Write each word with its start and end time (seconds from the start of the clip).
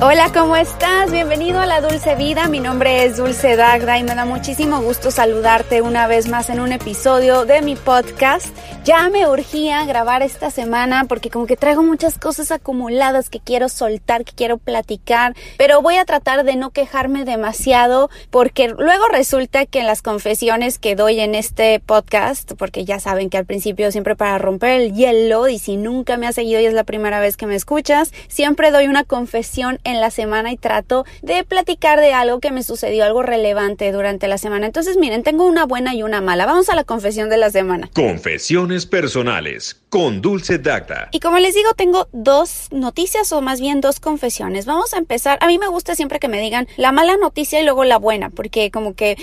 Hola, 0.00 0.30
¿cómo 0.32 0.54
estás? 0.54 1.10
Bienvenido 1.10 1.58
a 1.58 1.66
la 1.66 1.80
Dulce 1.80 2.14
Vida. 2.14 2.46
Mi 2.46 2.60
nombre 2.60 3.04
es 3.04 3.16
Dulce 3.16 3.56
Dagda 3.56 3.98
y 3.98 4.04
me 4.04 4.14
da 4.14 4.24
muchísimo 4.24 4.80
gusto 4.80 5.10
saludarte 5.10 5.82
una 5.82 6.06
vez 6.06 6.28
más 6.28 6.50
en 6.50 6.60
un 6.60 6.70
episodio 6.70 7.44
de 7.46 7.62
mi 7.62 7.74
podcast. 7.74 8.46
Ya 8.84 9.08
me 9.10 9.26
urgía 9.26 9.84
grabar 9.84 10.22
esta 10.22 10.52
semana 10.52 11.06
porque 11.08 11.30
como 11.30 11.46
que 11.46 11.56
traigo 11.56 11.82
muchas 11.82 12.16
cosas 12.16 12.52
acumuladas 12.52 13.28
que 13.28 13.40
quiero 13.40 13.68
soltar, 13.68 14.24
que 14.24 14.32
quiero 14.32 14.56
platicar, 14.56 15.34
pero 15.58 15.82
voy 15.82 15.96
a 15.96 16.04
tratar 16.04 16.44
de 16.44 16.54
no 16.54 16.70
quejarme 16.70 17.24
demasiado 17.24 18.08
porque 18.30 18.68
luego 18.68 19.08
resulta 19.08 19.66
que 19.66 19.80
en 19.80 19.86
las 19.86 20.00
confesiones 20.00 20.78
que 20.78 20.94
doy 20.94 21.18
en 21.18 21.34
este 21.34 21.80
podcast, 21.80 22.52
porque 22.52 22.84
ya 22.84 23.00
saben 23.00 23.30
que 23.30 23.36
al 23.36 23.46
principio 23.46 23.90
siempre 23.90 24.14
para 24.14 24.38
romper 24.38 24.80
el 24.80 24.94
hielo 24.94 25.48
y 25.48 25.58
si 25.58 25.76
nunca 25.76 26.16
me 26.16 26.28
has 26.28 26.36
seguido 26.36 26.60
y 26.60 26.66
es 26.66 26.72
la 26.72 26.84
primera 26.84 27.18
vez 27.18 27.36
que 27.36 27.46
me 27.46 27.56
escuchas, 27.56 28.12
siempre 28.28 28.70
doy 28.70 28.86
una 28.86 29.02
confesión 29.02 29.80
en 29.88 30.00
la 30.00 30.10
semana 30.10 30.52
y 30.52 30.56
trato 30.56 31.04
de 31.22 31.44
platicar 31.44 32.00
de 32.00 32.12
algo 32.12 32.40
que 32.40 32.50
me 32.50 32.62
sucedió, 32.62 33.04
algo 33.04 33.22
relevante 33.22 33.90
durante 33.92 34.28
la 34.28 34.38
semana. 34.38 34.66
Entonces, 34.66 34.96
miren, 34.96 35.22
tengo 35.22 35.46
una 35.46 35.64
buena 35.64 35.94
y 35.94 36.02
una 36.02 36.20
mala. 36.20 36.46
Vamos 36.46 36.68
a 36.68 36.76
la 36.76 36.84
confesión 36.84 37.28
de 37.28 37.38
la 37.38 37.50
semana. 37.50 37.90
Confesiones 37.94 38.86
personales 38.86 39.80
con 39.88 40.20
Dulce 40.20 40.58
Dacta. 40.58 41.08
Y 41.12 41.20
como 41.20 41.38
les 41.38 41.54
digo, 41.54 41.72
tengo 41.74 42.08
dos 42.12 42.68
noticias 42.70 43.32
o 43.32 43.40
más 43.40 43.60
bien 43.60 43.80
dos 43.80 44.00
confesiones. 44.00 44.66
Vamos 44.66 44.94
a 44.94 44.98
empezar. 44.98 45.38
A 45.40 45.46
mí 45.46 45.58
me 45.58 45.68
gusta 45.68 45.94
siempre 45.94 46.18
que 46.18 46.28
me 46.28 46.40
digan 46.40 46.68
la 46.76 46.92
mala 46.92 47.16
noticia 47.16 47.60
y 47.60 47.64
luego 47.64 47.84
la 47.84 47.98
buena, 47.98 48.30
porque 48.30 48.70
como 48.70 48.94
que 48.94 49.16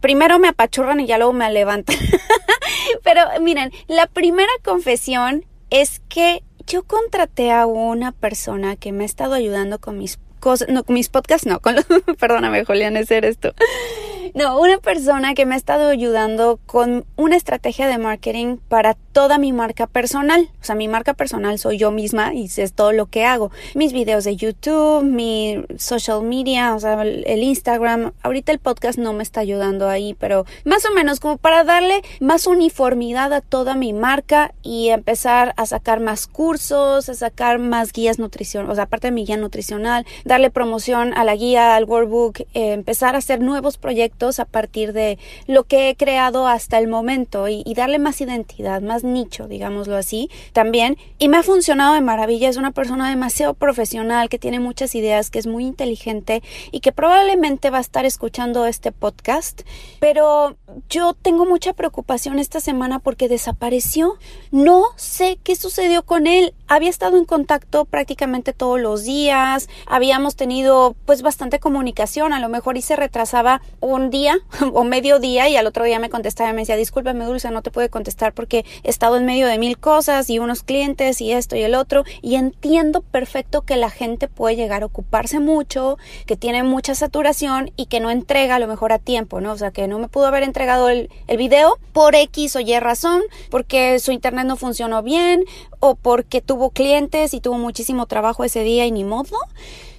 primero 0.00 0.38
me 0.38 0.48
apachurran 0.48 1.00
y 1.00 1.06
ya 1.06 1.18
luego 1.18 1.32
me 1.32 1.50
levantan. 1.52 1.96
Pero 3.04 3.22
miren, 3.40 3.72
la 3.86 4.06
primera 4.06 4.52
confesión 4.64 5.44
es 5.70 6.00
que 6.08 6.42
yo 6.68 6.82
contraté 6.82 7.50
a 7.50 7.66
una 7.66 8.12
persona 8.12 8.76
que 8.76 8.92
me 8.92 9.04
ha 9.04 9.06
estado 9.06 9.34
ayudando 9.34 9.78
con 9.78 9.98
mis 9.98 10.18
cosas, 10.38 10.68
no, 10.68 10.84
con 10.84 10.94
mis 10.94 11.08
podcasts, 11.08 11.46
no, 11.46 11.60
con 11.60 11.76
los, 11.76 11.86
perdóname, 12.18 12.64
Julián, 12.64 12.96
hacer 12.96 13.24
esto. 13.24 13.54
No, 14.34 14.60
una 14.60 14.78
persona 14.78 15.34
que 15.34 15.46
me 15.46 15.54
ha 15.54 15.58
estado 15.58 15.88
ayudando 15.88 16.58
con 16.66 17.04
una 17.16 17.36
estrategia 17.36 17.86
de 17.86 17.98
marketing 17.98 18.56
para 18.68 18.94
toda 18.94 19.38
mi 19.38 19.52
marca 19.52 19.86
personal. 19.86 20.48
O 20.60 20.64
sea, 20.64 20.74
mi 20.74 20.88
marca 20.88 21.14
personal 21.14 21.58
soy 21.58 21.78
yo 21.78 21.90
misma 21.90 22.34
y 22.34 22.44
es 22.44 22.72
todo 22.72 22.92
lo 22.92 23.06
que 23.06 23.24
hago. 23.24 23.50
Mis 23.74 23.92
videos 23.92 24.24
de 24.24 24.36
YouTube, 24.36 25.02
mi 25.02 25.64
social 25.78 26.22
media, 26.22 26.74
o 26.74 26.80
sea, 26.80 27.02
el 27.02 27.42
Instagram. 27.42 28.12
Ahorita 28.22 28.52
el 28.52 28.58
podcast 28.58 28.98
no 28.98 29.12
me 29.12 29.22
está 29.22 29.40
ayudando 29.40 29.88
ahí, 29.88 30.14
pero 30.14 30.44
más 30.64 30.84
o 30.84 30.92
menos 30.92 31.20
como 31.20 31.36
para 31.36 31.64
darle 31.64 32.02
más 32.20 32.46
uniformidad 32.46 33.32
a 33.32 33.40
toda 33.40 33.74
mi 33.74 33.92
marca 33.92 34.52
y 34.62 34.88
empezar 34.88 35.54
a 35.56 35.66
sacar 35.66 36.00
más 36.00 36.26
cursos, 36.26 37.08
a 37.08 37.14
sacar 37.14 37.58
más 37.58 37.92
guías 37.92 38.18
nutrición, 38.18 38.68
o 38.70 38.74
sea, 38.74 38.84
aparte 38.84 39.08
de 39.08 39.12
mi 39.12 39.24
guía 39.24 39.36
nutricional, 39.36 40.06
darle 40.24 40.50
promoción 40.50 41.14
a 41.14 41.24
la 41.24 41.34
guía, 41.34 41.76
al 41.76 41.84
workbook, 41.84 42.40
eh, 42.40 42.72
empezar 42.72 43.14
a 43.14 43.18
hacer 43.18 43.40
nuevos 43.40 43.78
proyectos 43.78 44.17
a 44.18 44.44
partir 44.44 44.92
de 44.92 45.18
lo 45.46 45.64
que 45.64 45.88
he 45.88 45.96
creado 45.96 46.48
hasta 46.48 46.78
el 46.78 46.88
momento 46.88 47.46
y, 47.48 47.62
darle 47.74 48.00
más 48.00 48.20
identidad, 48.20 48.82
más 48.82 49.04
nicho, 49.04 49.46
digámoslo 49.46 49.96
así, 49.96 50.28
también. 50.52 50.98
Y 51.18 51.28
me 51.28 51.36
ha 51.36 51.42
funcionado 51.44 51.94
de 51.94 52.00
maravilla. 52.00 52.48
Es 52.48 52.56
una 52.56 52.72
persona 52.72 53.08
demasiado 53.08 53.54
profesional, 53.54 54.28
que 54.28 54.40
tiene 54.40 54.58
muchas 54.58 54.96
ideas, 54.96 55.30
que 55.30 55.38
es 55.38 55.46
muy 55.46 55.64
inteligente 55.64 56.42
y 56.72 56.80
que 56.80 56.90
probablemente 56.90 57.70
va 57.70 57.78
a 57.78 57.82
estar 57.82 58.04
escuchando 58.04 58.66
este 58.66 58.90
podcast. 58.90 59.62
Pero 60.00 60.56
yo 60.88 61.14
tengo 61.14 61.46
mucha 61.46 61.72
preocupación 61.72 62.40
esta 62.40 62.58
semana 62.58 62.98
porque 62.98 63.28
desapareció. 63.28 64.18
No 64.50 64.86
sé 64.96 65.38
qué 65.44 65.54
sucedió 65.54 66.02
con 66.02 66.26
él. 66.26 66.54
Había 66.70 66.90
estado 66.90 67.16
en 67.16 67.24
contacto 67.24 67.86
prácticamente 67.86 68.52
todos 68.52 68.78
los 68.78 69.04
días. 69.04 69.70
Habíamos 69.86 70.36
tenido 70.36 70.94
pues 71.06 71.22
bastante 71.22 71.60
comunicación. 71.60 72.34
A 72.34 72.40
lo 72.40 72.50
mejor 72.50 72.76
y 72.76 72.82
se 72.82 72.94
retrasaba 72.94 73.62
un 73.80 74.10
día 74.10 74.36
o 74.74 74.84
medio 74.84 75.18
día 75.18 75.48
y 75.48 75.56
al 75.56 75.66
otro 75.66 75.84
día 75.84 75.98
me 75.98 76.10
contestaba 76.10 76.50
y 76.50 76.52
me 76.52 76.60
decía, 76.60 76.76
discúlpame 76.76 77.24
Dulce, 77.24 77.50
no 77.50 77.62
te 77.62 77.70
puedo 77.70 77.88
contestar 77.88 78.34
porque 78.34 78.66
he 78.82 78.90
estado 78.90 79.16
en 79.16 79.24
medio 79.24 79.46
de 79.46 79.58
mil 79.58 79.78
cosas 79.78 80.28
y 80.28 80.38
unos 80.38 80.62
clientes 80.62 81.22
y 81.22 81.32
esto 81.32 81.56
y 81.56 81.62
el 81.62 81.74
otro 81.74 82.04
y 82.20 82.34
entiendo 82.34 83.00
perfecto 83.00 83.62
que 83.62 83.76
la 83.76 83.88
gente 83.88 84.28
puede 84.28 84.56
llegar 84.56 84.82
a 84.82 84.86
ocuparse 84.86 85.40
mucho, 85.40 85.96
que 86.26 86.36
tiene 86.36 86.64
mucha 86.64 86.94
saturación 86.94 87.70
y 87.76 87.86
que 87.86 88.00
no 88.00 88.10
entrega 88.10 88.56
a 88.56 88.58
lo 88.58 88.66
mejor 88.66 88.92
a 88.92 88.98
tiempo, 88.98 89.40
¿no? 89.40 89.52
O 89.52 89.56
sea, 89.56 89.70
que 89.70 89.88
no 89.88 89.98
me 89.98 90.08
pudo 90.08 90.26
haber 90.26 90.42
entregado 90.42 90.90
el, 90.90 91.08
el 91.28 91.38
video 91.38 91.78
por 91.94 92.14
X 92.14 92.56
o 92.56 92.60
Y 92.60 92.78
razón, 92.78 93.22
porque 93.50 93.98
su 94.00 94.12
internet 94.12 94.44
no 94.44 94.56
funcionó 94.56 95.02
bien 95.02 95.44
o 95.80 95.94
porque 95.94 96.42
tuvo 96.42 96.57
clientes 96.70 97.34
y 97.34 97.40
tuvo 97.40 97.58
muchísimo 97.58 98.06
trabajo 98.06 98.44
ese 98.44 98.62
día 98.62 98.86
y 98.86 98.90
ni 98.90 99.04
modo. 99.04 99.36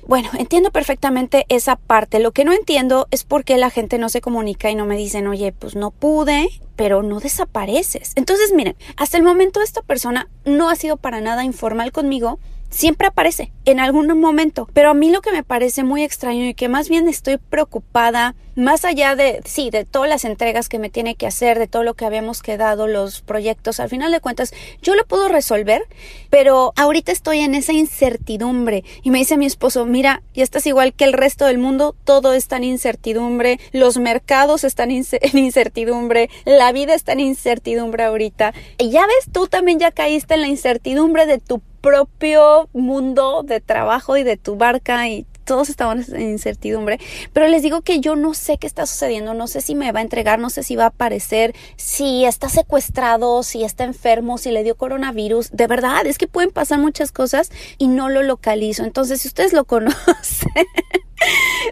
Bueno, 0.08 0.30
entiendo 0.38 0.72
perfectamente 0.72 1.46
esa 1.50 1.76
parte. 1.76 2.20
Lo 2.20 2.32
que 2.32 2.46
no 2.46 2.54
entiendo 2.54 3.08
es 3.12 3.24
por 3.24 3.44
qué 3.44 3.58
la 3.58 3.70
gente 3.70 3.98
no 3.98 4.10
se 4.10 4.22
comunica 4.22 4.70
y 4.70 4.76
no 4.76 4.86
me 4.86 4.98
dicen, 4.98 5.28
oye, 5.28 5.52
pues 5.52 5.76
no 5.76 5.92
pude, 5.92 6.50
pero 6.76 7.04
no 7.04 7.20
desapareces. 7.20 8.14
Entonces, 8.16 8.54
miren, 8.54 8.76
hasta 8.98 9.18
el 9.18 9.24
momento 9.24 9.62
esta 9.62 9.82
persona 9.82 10.28
no 10.46 10.70
ha 10.70 10.76
sido 10.76 10.98
para 10.98 11.22
nada 11.22 11.44
informal 11.44 11.92
conmigo 11.92 12.40
siempre 12.70 13.08
aparece 13.08 13.52
en 13.66 13.80
algún 13.80 14.08
momento. 14.20 14.68
Pero 14.74 14.90
a 14.90 14.94
mí 14.94 15.12
lo 15.12 15.22
que 15.22 15.32
me 15.32 15.44
parece 15.44 15.84
muy 15.84 16.04
extraño 16.04 16.46
y 16.46 16.54
que 16.54 16.70
más 16.70 16.90
bien 16.90 17.08
estoy 17.08 17.38
preocupada, 17.38 18.36
más 18.56 18.84
allá 18.84 19.16
de, 19.16 19.42
sí, 19.46 19.70
de 19.70 19.86
todas 19.86 20.10
las 20.10 20.26
entregas 20.26 20.70
que 20.70 20.80
me 20.80 20.90
tiene 20.90 21.16
que 21.16 21.28
hacer, 21.28 21.58
de 21.60 21.68
todo 21.68 21.84
lo 21.84 21.94
que 21.94 22.06
habíamos 22.06 22.42
quedado, 22.42 22.88
los 22.88 23.22
proyectos, 23.22 23.80
al 23.80 23.90
final 23.90 24.12
de 24.12 24.20
cuentas, 24.20 24.54
yo 24.82 24.96
lo 24.96 25.06
puedo 25.06 25.30
resolver, 25.30 25.84
pero 26.30 26.74
ahorita 26.76 27.12
estoy 27.12 27.40
en 27.40 27.56
esa 27.56 27.74
incertidumbre. 27.74 28.84
Y 29.02 29.12
me 29.12 29.20
dice 29.20 29.38
mi 29.38 29.46
esposo, 29.46 29.86
mira, 29.86 30.22
ya 30.34 30.44
estás 30.44 30.66
igual 30.66 30.94
que 30.94 31.06
el 31.06 31.14
resto 31.14 31.46
del 31.46 31.58
mundo, 31.58 31.96
todo 32.04 32.34
está 32.34 32.58
en 32.58 32.66
incertidumbre, 32.66 33.60
los 33.72 33.98
mercados 33.98 34.64
están 34.64 34.92
en 34.92 35.38
incertidumbre, 35.38 36.30
la 36.46 36.72
vida 36.72 36.94
está 36.96 37.14
en 37.14 37.22
incertidumbre 37.22 38.04
ahorita. 38.04 38.54
Y 38.78 38.90
ya 38.90 39.06
ves, 39.06 39.32
tú 39.32 39.48
también 39.48 39.80
ya 39.80 39.92
caíste 39.92 40.34
en 40.34 40.42
la 40.42 40.48
incertidumbre 40.48 41.26
de 41.26 41.38
tu 41.40 41.62
propio 41.82 42.70
mundo 42.74 43.44
de 43.44 43.60
trabajo 43.62 44.18
y 44.18 44.24
de 44.24 44.38
tu 44.38 44.56
barca 44.56 45.08
y 45.08 45.26
todos 45.50 45.70
estamos 45.70 46.10
en 46.10 46.30
incertidumbre, 46.30 47.00
pero 47.34 47.48
les 47.48 47.64
digo 47.64 47.82
que 47.82 48.00
yo 48.00 48.16
no 48.16 48.36
sé 48.36 48.60
qué 48.60 48.68
está 48.68 48.86
sucediendo, 48.86 49.34
no 49.34 49.48
sé 49.48 49.62
si 49.62 49.74
me 49.74 49.92
va 49.92 49.98
a 49.98 50.04
entregar, 50.04 50.38
no 50.38 50.52
sé 50.52 50.62
si 50.62 50.76
va 50.76 50.84
a 50.84 50.88
aparecer, 50.90 51.56
si 51.76 52.24
está 52.24 52.50
secuestrado, 52.50 53.42
si 53.42 53.64
está 53.64 53.84
enfermo, 53.84 54.38
si 54.38 54.52
le 54.52 54.62
dio 54.62 54.76
coronavirus, 54.76 55.50
de 55.52 55.66
verdad, 55.66 56.06
es 56.06 56.20
que 56.20 56.28
pueden 56.28 56.52
pasar 56.52 56.78
muchas 56.78 57.12
cosas 57.12 57.50
y 57.80 57.88
no 57.88 58.10
lo 58.10 58.22
localizo, 58.22 58.84
entonces 58.84 59.22
si 59.22 59.28
ustedes 59.28 59.52
lo 59.52 59.66
conocen, 59.66 60.68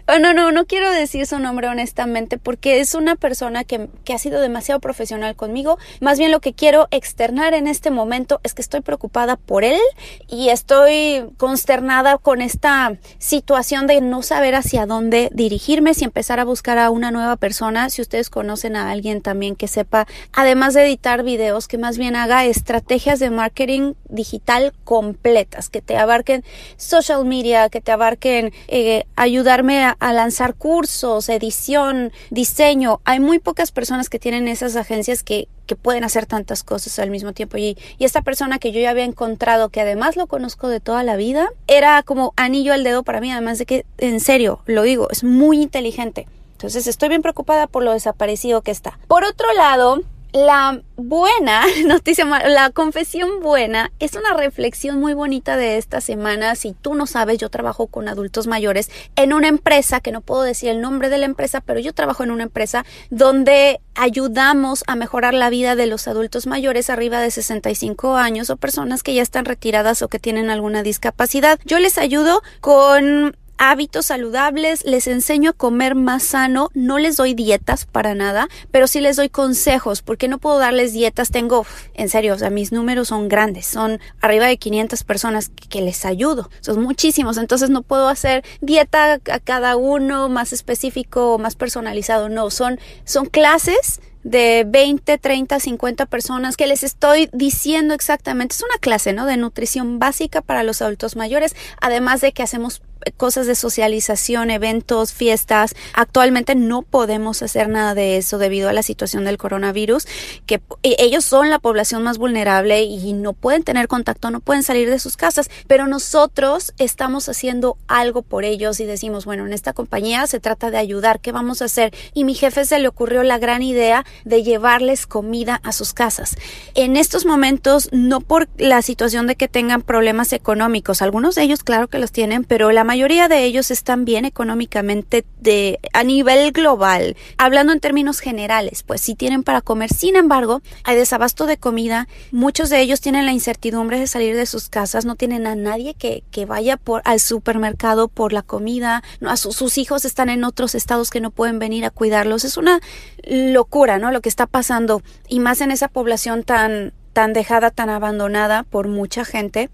oh, 0.08 0.18
no, 0.18 0.32
no, 0.32 0.52
no 0.52 0.66
quiero 0.66 0.90
decir 0.90 1.26
su 1.26 1.38
nombre 1.38 1.68
honestamente 1.68 2.38
porque 2.38 2.80
es 2.80 2.94
una 2.94 3.16
persona 3.16 3.64
que, 3.64 3.88
que, 4.04 4.12
ha 4.12 4.18
sido 4.18 4.40
demasiado 4.40 4.80
profesional 4.80 5.36
conmigo. 5.36 5.78
Más 6.00 6.18
bien 6.18 6.30
lo 6.30 6.40
que 6.40 6.52
quiero 6.52 6.88
externar 6.90 7.54
en 7.54 7.66
este 7.66 7.90
momento 7.90 8.40
es 8.42 8.54
que 8.54 8.62
estoy 8.62 8.80
preocupada 8.80 9.36
por 9.36 9.64
él 9.64 9.80
y 10.28 10.48
estoy 10.48 11.24
consternada 11.36 12.18
con 12.18 12.42
esta 12.42 12.96
situación 13.18 13.86
de 13.86 14.00
no 14.00 14.22
saber 14.22 14.54
hacia 14.54 14.86
dónde 14.86 15.30
dirigirme, 15.32 15.94
si 15.94 16.04
empezar 16.04 16.40
a 16.40 16.44
buscar 16.44 16.78
a 16.78 16.90
una 16.90 17.10
nueva 17.10 17.36
persona, 17.36 17.90
si 17.90 18.02
ustedes 18.02 18.30
conocen 18.30 18.76
a 18.76 18.90
alguien 18.90 19.20
también 19.20 19.56
que 19.56 19.68
sepa, 19.68 20.06
además 20.32 20.74
de 20.74 20.84
editar 20.84 21.22
videos, 21.22 21.68
que 21.68 21.78
más 21.78 21.98
bien 21.98 22.16
haga 22.16 22.44
estrategias 22.44 23.18
de 23.18 23.30
marketing 23.30 23.94
digital 24.08 24.72
completas, 24.84 25.68
que 25.68 25.82
te 25.82 25.96
abarquen 25.96 26.44
social 26.76 27.24
media, 27.24 27.68
que 27.68 27.80
te 27.80 27.92
abarquen 27.92 28.52
eh, 28.68 29.04
ayudarme 29.38 29.84
a, 29.84 30.12
lanzar 30.12 30.54
cursos, 30.54 31.28
edición, 31.28 32.10
diseño. 32.30 33.00
Hay 33.04 33.20
muy 33.20 33.38
pocas 33.38 33.70
personas 33.70 34.08
que 34.08 34.18
tienen 34.18 34.48
esas 34.48 34.74
agencias 34.74 35.22
que, 35.22 35.46
que 35.66 35.76
pueden 35.76 36.02
hacer 36.02 36.26
tantas 36.26 36.64
cosas 36.64 36.98
al 36.98 37.10
mismo 37.10 37.32
tiempo. 37.32 37.56
Y, 37.56 37.78
y, 37.98 38.04
esta 38.04 38.22
persona 38.22 38.58
que 38.58 38.72
yo 38.72 38.80
ya 38.80 38.90
había 38.90 39.04
encontrado, 39.04 39.68
que 39.68 39.80
además 39.80 40.16
lo 40.16 40.26
conozco 40.26 40.66
de 40.68 40.80
toda 40.80 41.04
la 41.04 41.14
vida, 41.14 41.50
era 41.68 42.02
como 42.02 42.32
anillo 42.36 42.72
al 42.72 42.82
dedo 42.82 43.04
para 43.04 43.20
mí, 43.20 43.30
además 43.30 43.58
de 43.58 43.66
que, 43.66 43.86
en 43.98 44.18
serio, 44.18 44.60
lo 44.66 44.82
digo, 44.82 45.08
es 45.10 45.22
muy 45.22 45.62
inteligente. 45.62 46.26
Entonces 46.52 46.88
estoy 46.88 47.08
bien 47.10 47.22
preocupada 47.22 47.68
por 47.68 47.84
lo 47.84 47.92
desaparecido 47.92 48.62
que 48.62 48.72
está. 48.72 48.98
Por 49.06 49.22
otro 49.22 49.52
lado, 49.52 50.02
la 50.32 50.82
buena 50.96 51.64
noticia, 51.86 52.24
la 52.48 52.70
confesión 52.70 53.40
buena 53.40 53.92
es 53.98 54.14
una 54.14 54.34
reflexión 54.34 55.00
muy 55.00 55.14
bonita 55.14 55.56
de 55.56 55.78
esta 55.78 56.00
semana. 56.00 56.54
Si 56.54 56.72
tú 56.72 56.94
no 56.94 57.06
sabes, 57.06 57.38
yo 57.38 57.48
trabajo 57.48 57.86
con 57.86 58.08
adultos 58.08 58.46
mayores 58.46 58.90
en 59.16 59.32
una 59.32 59.48
empresa, 59.48 60.00
que 60.00 60.12
no 60.12 60.20
puedo 60.20 60.42
decir 60.42 60.68
el 60.68 60.80
nombre 60.80 61.08
de 61.08 61.18
la 61.18 61.26
empresa, 61.26 61.60
pero 61.60 61.80
yo 61.80 61.92
trabajo 61.92 62.22
en 62.22 62.30
una 62.30 62.44
empresa 62.44 62.84
donde 63.10 63.80
ayudamos 63.94 64.84
a 64.86 64.96
mejorar 64.96 65.34
la 65.34 65.50
vida 65.50 65.76
de 65.76 65.86
los 65.86 66.06
adultos 66.08 66.46
mayores 66.46 66.90
arriba 66.90 67.20
de 67.20 67.30
65 67.30 68.16
años 68.16 68.50
o 68.50 68.56
personas 68.56 69.02
que 69.02 69.14
ya 69.14 69.22
están 69.22 69.44
retiradas 69.44 70.02
o 70.02 70.08
que 70.08 70.18
tienen 70.18 70.50
alguna 70.50 70.82
discapacidad. 70.82 71.58
Yo 71.64 71.78
les 71.78 71.98
ayudo 71.98 72.42
con 72.60 73.36
hábitos 73.58 74.06
saludables, 74.06 74.84
les 74.84 75.06
enseño 75.06 75.50
a 75.50 75.52
comer 75.52 75.94
más 75.94 76.22
sano, 76.22 76.70
no 76.74 76.98
les 76.98 77.16
doy 77.16 77.34
dietas 77.34 77.84
para 77.84 78.14
nada, 78.14 78.48
pero 78.70 78.86
sí 78.86 79.00
les 79.00 79.16
doy 79.16 79.28
consejos, 79.28 80.00
porque 80.02 80.28
no 80.28 80.38
puedo 80.38 80.58
darles 80.58 80.92
dietas, 80.92 81.30
tengo, 81.30 81.66
en 81.94 82.08
serio, 82.08 82.34
o 82.34 82.38
sea, 82.38 82.50
mis 82.50 82.72
números 82.72 83.08
son 83.08 83.28
grandes, 83.28 83.66
son 83.66 84.00
arriba 84.20 84.46
de 84.46 84.56
500 84.56 85.04
personas 85.04 85.50
que, 85.68 85.82
les 85.82 86.04
ayudo, 86.04 86.50
son 86.60 86.82
muchísimos, 86.82 87.36
entonces 87.36 87.70
no 87.70 87.82
puedo 87.82 88.08
hacer 88.08 88.44
dieta 88.60 89.20
a 89.30 89.40
cada 89.40 89.76
uno 89.76 90.28
más 90.28 90.52
específico 90.52 91.34
o 91.34 91.38
más 91.38 91.54
personalizado, 91.54 92.28
no, 92.28 92.50
son, 92.50 92.80
son 93.04 93.26
clases 93.26 94.00
de 94.24 94.64
20, 94.66 95.18
30, 95.18 95.60
50 95.60 96.06
personas 96.06 96.56
que 96.56 96.66
les 96.66 96.82
estoy 96.82 97.30
diciendo 97.32 97.94
exactamente. 97.94 98.54
Es 98.54 98.62
una 98.62 98.78
clase, 98.78 99.12
¿no? 99.12 99.24
De 99.26 99.36
nutrición 99.36 99.98
básica 99.98 100.42
para 100.42 100.64
los 100.64 100.82
adultos 100.82 101.16
mayores, 101.16 101.54
además 101.80 102.20
de 102.20 102.32
que 102.32 102.42
hacemos 102.42 102.82
cosas 103.12 103.46
de 103.46 103.54
socialización, 103.54 104.50
eventos, 104.50 105.12
fiestas. 105.12 105.74
Actualmente 105.94 106.54
no 106.54 106.82
podemos 106.82 107.42
hacer 107.42 107.68
nada 107.68 107.94
de 107.94 108.16
eso 108.16 108.38
debido 108.38 108.68
a 108.68 108.72
la 108.72 108.82
situación 108.82 109.24
del 109.24 109.38
coronavirus, 109.38 110.06
que 110.46 110.60
ellos 110.82 111.24
son 111.24 111.50
la 111.50 111.58
población 111.58 112.02
más 112.02 112.18
vulnerable 112.18 112.82
y 112.82 113.12
no 113.12 113.32
pueden 113.32 113.64
tener 113.64 113.88
contacto, 113.88 114.30
no 114.30 114.40
pueden 114.40 114.62
salir 114.62 114.90
de 114.90 114.98
sus 114.98 115.16
casas, 115.16 115.50
pero 115.66 115.86
nosotros 115.86 116.72
estamos 116.78 117.28
haciendo 117.28 117.76
algo 117.86 118.22
por 118.22 118.44
ellos 118.44 118.80
y 118.80 118.84
decimos, 118.84 119.24
bueno, 119.24 119.46
en 119.46 119.52
esta 119.52 119.72
compañía 119.72 120.26
se 120.26 120.40
trata 120.40 120.70
de 120.70 120.78
ayudar, 120.78 121.20
¿qué 121.20 121.32
vamos 121.32 121.62
a 121.62 121.66
hacer? 121.66 121.94
Y 122.14 122.24
mi 122.24 122.34
jefe 122.34 122.64
se 122.64 122.78
le 122.78 122.88
ocurrió 122.88 123.22
la 123.22 123.38
gran 123.38 123.62
idea 123.62 124.04
de 124.24 124.42
llevarles 124.42 125.06
comida 125.06 125.60
a 125.64 125.72
sus 125.72 125.92
casas. 125.92 126.36
En 126.74 126.96
estos 126.96 127.24
momentos, 127.24 127.88
no 127.92 128.20
por 128.20 128.48
la 128.58 128.82
situación 128.82 129.26
de 129.26 129.36
que 129.36 129.48
tengan 129.48 129.82
problemas 129.82 130.32
económicos, 130.32 131.02
algunos 131.02 131.34
de 131.34 131.42
ellos 131.42 131.62
claro 131.62 131.88
que 131.88 131.98
los 131.98 132.12
tienen, 132.12 132.44
pero 132.44 132.70
la 132.72 132.84
mayoría 132.84 132.97
de 133.28 133.44
ellos 133.44 133.70
están 133.70 134.04
bien 134.04 134.24
económicamente 134.24 135.24
de, 135.40 135.78
a 135.92 136.02
nivel 136.02 136.52
global. 136.52 137.16
Hablando 137.36 137.72
en 137.72 137.80
términos 137.80 138.20
generales, 138.20 138.82
pues 138.82 139.00
sí 139.00 139.14
tienen 139.14 139.44
para 139.44 139.60
comer. 139.60 139.92
Sin 139.92 140.16
embargo, 140.16 140.62
hay 140.84 140.96
desabasto 140.96 141.46
de 141.46 141.58
comida. 141.58 142.08
Muchos 142.32 142.70
de 142.70 142.80
ellos 142.80 143.00
tienen 143.00 143.24
la 143.24 143.32
incertidumbre 143.32 144.00
de 144.00 144.06
salir 144.06 144.34
de 144.34 144.46
sus 144.46 144.68
casas. 144.68 145.04
No 145.04 145.14
tienen 145.14 145.46
a 145.46 145.54
nadie 145.54 145.94
que, 145.94 146.24
que 146.30 146.44
vaya 146.44 146.76
por, 146.76 147.02
al 147.04 147.20
supermercado 147.20 148.08
por 148.08 148.32
la 148.32 148.42
comida. 148.42 149.02
Sus 149.36 149.78
hijos 149.78 150.04
están 150.04 150.28
en 150.28 150.44
otros 150.44 150.74
estados 150.74 151.10
que 151.10 151.20
no 151.20 151.30
pueden 151.30 151.58
venir 151.58 151.84
a 151.84 151.90
cuidarlos. 151.90 152.44
Es 152.44 152.56
una 152.56 152.80
locura, 153.22 153.98
¿no? 153.98 154.10
Lo 154.10 154.20
que 154.20 154.28
está 154.28 154.46
pasando. 154.46 155.02
Y 155.28 155.40
más 155.40 155.60
en 155.60 155.70
esa 155.70 155.88
población 155.88 156.42
tan, 156.42 156.92
tan 157.12 157.32
dejada, 157.32 157.70
tan 157.70 157.90
abandonada 157.90 158.64
por 158.64 158.88
mucha 158.88 159.24
gente. 159.24 159.70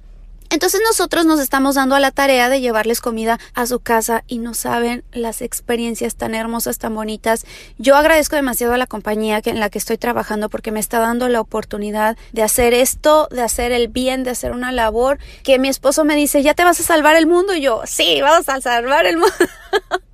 Entonces 0.55 0.81
nosotros 0.87 1.27
nos 1.27 1.41
estamos 1.41 1.75
dando 1.75 1.97
a 1.97 2.01
la 2.01 2.13
tarea 2.13 2.49
de 2.49 2.61
llevarles 2.61 3.01
comida 3.01 3.41
a 3.55 3.67
su 3.67 3.81
casa 3.81 4.23
y 4.29 4.39
no 4.39 4.55
saben 4.55 5.03
las 5.11 5.43
experiencias 5.43 6.15
tan 6.15 6.33
hermosas, 6.33 6.79
tan 6.79 6.95
bonitas. 6.95 7.45
Yo 7.79 7.97
agradezco 7.97 8.37
demasiado 8.37 8.73
a 8.73 8.79
la 8.79 8.87
compañía 8.87 9.43
en 9.45 9.59
la 9.59 9.69
que 9.69 9.79
estoy 9.79 9.99
trabajando 9.99 10.49
porque 10.49 10.71
me 10.71 10.79
está 10.79 11.01
dando 11.01 11.29
la 11.29 11.41
oportunidad 11.41 12.17
de 12.31 12.45
hacer 12.45 12.73
esto, 12.73 13.27
de 13.33 13.43
hacer 13.43 13.73
el 13.73 13.89
bien, 13.89 14.23
de 14.23 14.31
hacer 14.31 14.53
una 14.53 14.71
labor 14.71 15.19
que 15.43 15.59
mi 15.59 15.69
esposo 15.69 16.05
me 16.05 16.15
dice, 16.15 16.41
¿ya 16.45 16.55
te 16.55 16.63
vas 16.63 16.79
a 16.79 16.85
salvar 16.85 17.17
el 17.17 17.27
mundo? 17.27 17.57
Y 17.57 17.61
yo, 17.61 17.83
sí, 17.85 18.21
vamos 18.23 18.49
a 18.49 18.61
salvar 18.61 19.07
el 19.07 19.17
mundo. 19.17 19.35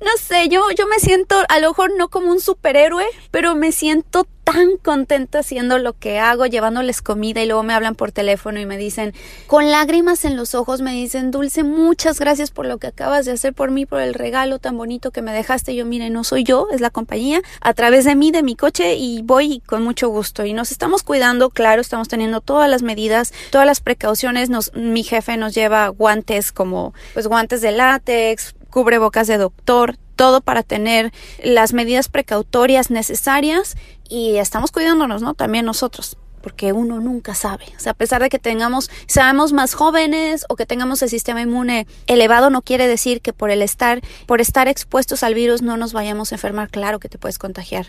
no 0.00 0.10
sé, 0.20 0.48
yo, 0.48 0.62
yo 0.76 0.86
me 0.86 0.98
siento 0.98 1.36
a 1.48 1.58
lo 1.58 1.68
mejor 1.68 1.92
no 1.96 2.08
como 2.08 2.30
un 2.30 2.40
superhéroe, 2.40 3.06
pero 3.30 3.54
me 3.54 3.72
siento 3.72 4.26
tan 4.44 4.76
contenta 4.76 5.40
haciendo 5.40 5.78
lo 5.78 5.92
que 5.92 6.18
hago, 6.18 6.46
llevándoles 6.46 7.00
comida 7.00 7.42
y 7.42 7.46
luego 7.46 7.62
me 7.62 7.74
hablan 7.74 7.94
por 7.94 8.10
teléfono 8.10 8.58
y 8.58 8.66
me 8.66 8.76
dicen, 8.76 9.14
con 9.46 9.70
lágrimas 9.70 10.24
en 10.24 10.36
los 10.36 10.54
ojos, 10.54 10.80
me 10.80 10.92
dicen, 10.92 11.30
Dulce, 11.30 11.62
muchas 11.62 12.18
gracias 12.18 12.50
por 12.50 12.66
lo 12.66 12.78
que 12.78 12.88
acabas 12.88 13.24
de 13.24 13.32
hacer 13.32 13.54
por 13.54 13.70
mí, 13.70 13.86
por 13.86 14.00
el 14.00 14.14
regalo 14.14 14.58
tan 14.58 14.76
bonito 14.76 15.10
que 15.10 15.22
me 15.22 15.32
dejaste. 15.32 15.74
Yo, 15.74 15.86
mire, 15.86 16.10
no 16.10 16.24
soy 16.24 16.44
yo, 16.44 16.66
es 16.72 16.80
la 16.80 16.90
compañía, 16.90 17.40
a 17.60 17.74
través 17.74 18.04
de 18.04 18.16
mí, 18.16 18.30
de 18.30 18.42
mi 18.42 18.56
coche 18.56 18.94
y 18.96 19.22
voy 19.22 19.60
con 19.64 19.82
mucho 19.84 20.08
gusto. 20.08 20.44
Y 20.44 20.54
nos 20.54 20.72
estamos 20.72 21.02
cuidando, 21.02 21.50
claro, 21.50 21.80
estamos 21.80 22.08
teniendo 22.08 22.40
todas 22.40 22.68
las 22.68 22.82
medidas, 22.82 23.32
todas 23.50 23.66
las 23.66 23.80
precauciones. 23.80 24.50
Nos, 24.50 24.74
mi 24.74 25.04
jefe 25.04 25.36
nos 25.36 25.54
lleva 25.54 25.86
guantes 25.88 26.50
como, 26.50 26.94
pues 27.14 27.28
guantes 27.28 27.60
de 27.60 27.72
látex, 27.72 28.54
cubrebocas 28.72 29.28
de 29.28 29.38
doctor, 29.38 29.96
todo 30.16 30.40
para 30.40 30.64
tener 30.64 31.12
las 31.44 31.72
medidas 31.72 32.08
precautorias 32.08 32.90
necesarias 32.90 33.76
y 34.08 34.38
estamos 34.38 34.72
cuidándonos, 34.72 35.22
¿no? 35.22 35.34
También 35.34 35.64
nosotros 35.64 36.16
porque 36.42 36.72
uno 36.72 36.98
nunca 36.98 37.34
sabe. 37.34 37.66
O 37.76 37.80
sea, 37.80 37.92
a 37.92 37.94
pesar 37.94 38.20
de 38.20 38.28
que 38.28 38.38
tengamos, 38.38 38.90
seamos 39.06 39.52
más 39.52 39.74
jóvenes 39.74 40.44
o 40.48 40.56
que 40.56 40.66
tengamos 40.66 41.00
el 41.02 41.08
sistema 41.08 41.40
inmune 41.40 41.86
elevado, 42.08 42.50
no 42.50 42.62
quiere 42.62 42.88
decir 42.88 43.20
que 43.20 43.32
por 43.32 43.50
el 43.50 43.62
estar, 43.62 44.00
por 44.26 44.40
estar 44.40 44.66
expuestos 44.68 45.22
al 45.22 45.34
virus 45.34 45.62
no 45.62 45.76
nos 45.76 45.92
vayamos 45.92 46.32
a 46.32 46.34
enfermar. 46.34 46.68
Claro 46.68 46.98
que 46.98 47.08
te 47.08 47.18
puedes 47.18 47.38
contagiar, 47.38 47.86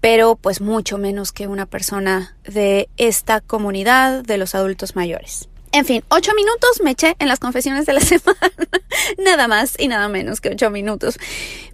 pero 0.00 0.36
pues 0.36 0.60
mucho 0.60 0.98
menos 0.98 1.32
que 1.32 1.48
una 1.48 1.66
persona 1.66 2.36
de 2.44 2.88
esta 2.96 3.40
comunidad 3.40 4.22
de 4.22 4.38
los 4.38 4.54
adultos 4.54 4.94
mayores. 4.94 5.49
En 5.72 5.84
fin, 5.84 6.02
ocho 6.08 6.32
minutos 6.34 6.80
me 6.82 6.90
eché 6.90 7.14
en 7.20 7.28
las 7.28 7.38
confesiones 7.38 7.86
de 7.86 7.92
la 7.92 8.00
semana. 8.00 8.38
nada 9.18 9.48
más 9.48 9.74
y 9.78 9.88
nada 9.88 10.08
menos 10.08 10.40
que 10.40 10.50
ocho 10.50 10.70
minutos. 10.70 11.18